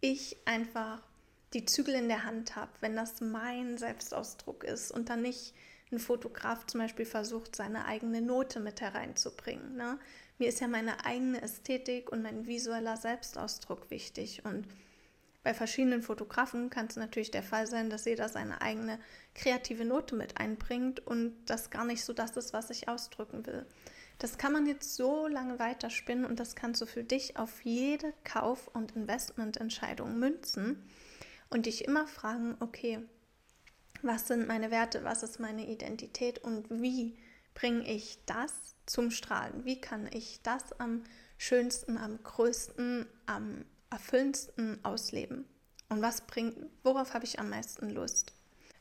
ich 0.00 0.36
einfach 0.46 1.02
die 1.52 1.64
Zügel 1.64 1.94
in 1.94 2.08
der 2.08 2.24
Hand 2.24 2.56
habe, 2.56 2.70
wenn 2.80 2.96
das 2.96 3.20
mein 3.20 3.76
Selbstausdruck 3.76 4.64
ist 4.64 4.90
und 4.90 5.08
dann 5.08 5.22
nicht 5.22 5.54
ein 5.92 5.98
Fotograf 5.98 6.66
zum 6.66 6.80
Beispiel 6.80 7.04
versucht, 7.04 7.56
seine 7.56 7.84
eigene 7.84 8.22
Note 8.22 8.60
mit 8.60 8.80
hereinzubringen. 8.80 9.76
Ne? 9.76 9.98
Mir 10.38 10.48
ist 10.48 10.60
ja 10.60 10.68
meine 10.68 11.04
eigene 11.04 11.42
Ästhetik 11.42 12.10
und 12.10 12.22
mein 12.22 12.46
visueller 12.46 12.96
Selbstausdruck 12.96 13.90
wichtig 13.90 14.44
und 14.44 14.66
bei 15.42 15.54
verschiedenen 15.54 16.02
Fotografen 16.02 16.68
kann 16.68 16.86
es 16.86 16.96
natürlich 16.96 17.30
der 17.30 17.42
Fall 17.42 17.66
sein, 17.66 17.88
dass 17.88 18.04
jeder 18.04 18.28
seine 18.28 18.60
eigene 18.60 18.98
kreative 19.34 19.84
Note 19.84 20.14
mit 20.14 20.38
einbringt 20.38 21.00
und 21.06 21.34
das 21.46 21.70
gar 21.70 21.84
nicht 21.84 22.04
so 22.04 22.12
das 22.12 22.36
ist, 22.36 22.52
was 22.52 22.70
ich 22.70 22.88
ausdrücken 22.88 23.46
will. 23.46 23.66
Das 24.18 24.36
kann 24.36 24.52
man 24.52 24.66
jetzt 24.66 24.96
so 24.96 25.26
lange 25.28 25.58
weiterspinnen 25.58 26.26
und 26.26 26.38
das 26.38 26.54
kannst 26.54 26.82
du 26.82 26.86
für 26.86 27.04
dich 27.04 27.38
auf 27.38 27.62
jede 27.62 28.12
Kauf- 28.22 28.68
und 28.68 28.94
Investmententscheidung 28.94 30.18
münzen 30.18 30.84
und 31.48 31.64
dich 31.64 31.86
immer 31.86 32.06
fragen, 32.06 32.56
okay, 32.60 33.00
was 34.02 34.28
sind 34.28 34.46
meine 34.46 34.70
Werte, 34.70 35.04
was 35.04 35.22
ist 35.22 35.40
meine 35.40 35.66
Identität 35.66 36.38
und 36.38 36.68
wie 36.70 37.16
bringe 37.54 37.90
ich 37.90 38.18
das 38.26 38.74
zum 38.84 39.10
Strahlen? 39.10 39.64
Wie 39.64 39.80
kann 39.80 40.06
ich 40.12 40.42
das 40.42 40.78
am 40.78 41.02
schönsten, 41.38 41.96
am 41.96 42.22
größten, 42.22 43.06
am 43.24 43.64
erfüllendsten 43.90 44.84
ausleben? 44.84 45.44
Und 45.88 46.02
was 46.02 46.22
bringt, 46.22 46.56
worauf 46.82 47.14
habe 47.14 47.24
ich 47.24 47.40
am 47.40 47.50
meisten 47.50 47.90
Lust? 47.90 48.32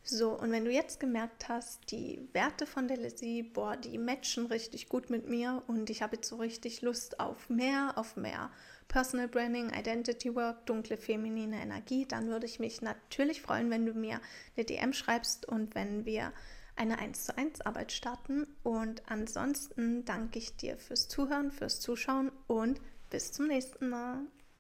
So, 0.04 0.32
und 0.32 0.52
wenn 0.52 0.66
du 0.66 0.72
jetzt 0.72 1.00
gemerkt 1.00 1.50
hast, 1.50 1.92
die 1.92 2.28
Werte 2.34 2.66
von 2.66 2.88
der 2.88 2.98
Lizzie, 2.98 3.44
boah, 3.44 3.76
die 3.76 3.98
matchen 3.98 4.46
richtig 4.46 4.90
gut 4.90 5.10
mit 5.10 5.28
mir 5.28 5.62
und 5.68 5.90
ich 5.90 6.02
habe 6.02 6.16
jetzt 6.16 6.30
so 6.30 6.38
richtig 6.38 6.82
Lust 6.82 7.20
auf 7.20 7.50
mehr, 7.50 7.94
auf 7.96 8.16
mehr 8.16 8.50
Personal 8.88 9.28
Branding, 9.28 9.72
Identity 9.72 10.34
Work, 10.34 10.66
dunkle 10.66 10.98
feminine 10.98 11.62
Energie, 11.62 12.08
dann 12.08 12.28
würde 12.28 12.48
ich 12.48 12.60
mich 12.60 12.82
natürlich 12.82 13.42
freuen, 13.42 13.70
wenn 13.70 13.86
du 13.86 13.94
mir 13.94 14.20
eine 14.56 14.66
DM 14.66 14.94
schreibst 14.94 15.48
und 15.48 15.76
wenn 15.76 16.06
wir 16.06 16.34
eine 16.76 16.98
1 16.98 17.26
zu 17.26 17.38
1 17.38 17.62
Arbeit 17.62 17.92
starten. 17.92 18.48
Und 18.64 19.04
ansonsten 19.08 20.06
danke 20.06 20.40
ich 20.40 20.56
dir 20.56 20.78
fürs 20.78 21.08
Zuhören, 21.08 21.52
fürs 21.52 21.82
Zuschauen 21.82 22.32
und 22.48 22.80
bis 23.10 23.32
zum 23.32 23.48
nächsten 23.48 23.90
Mal. 23.90 24.22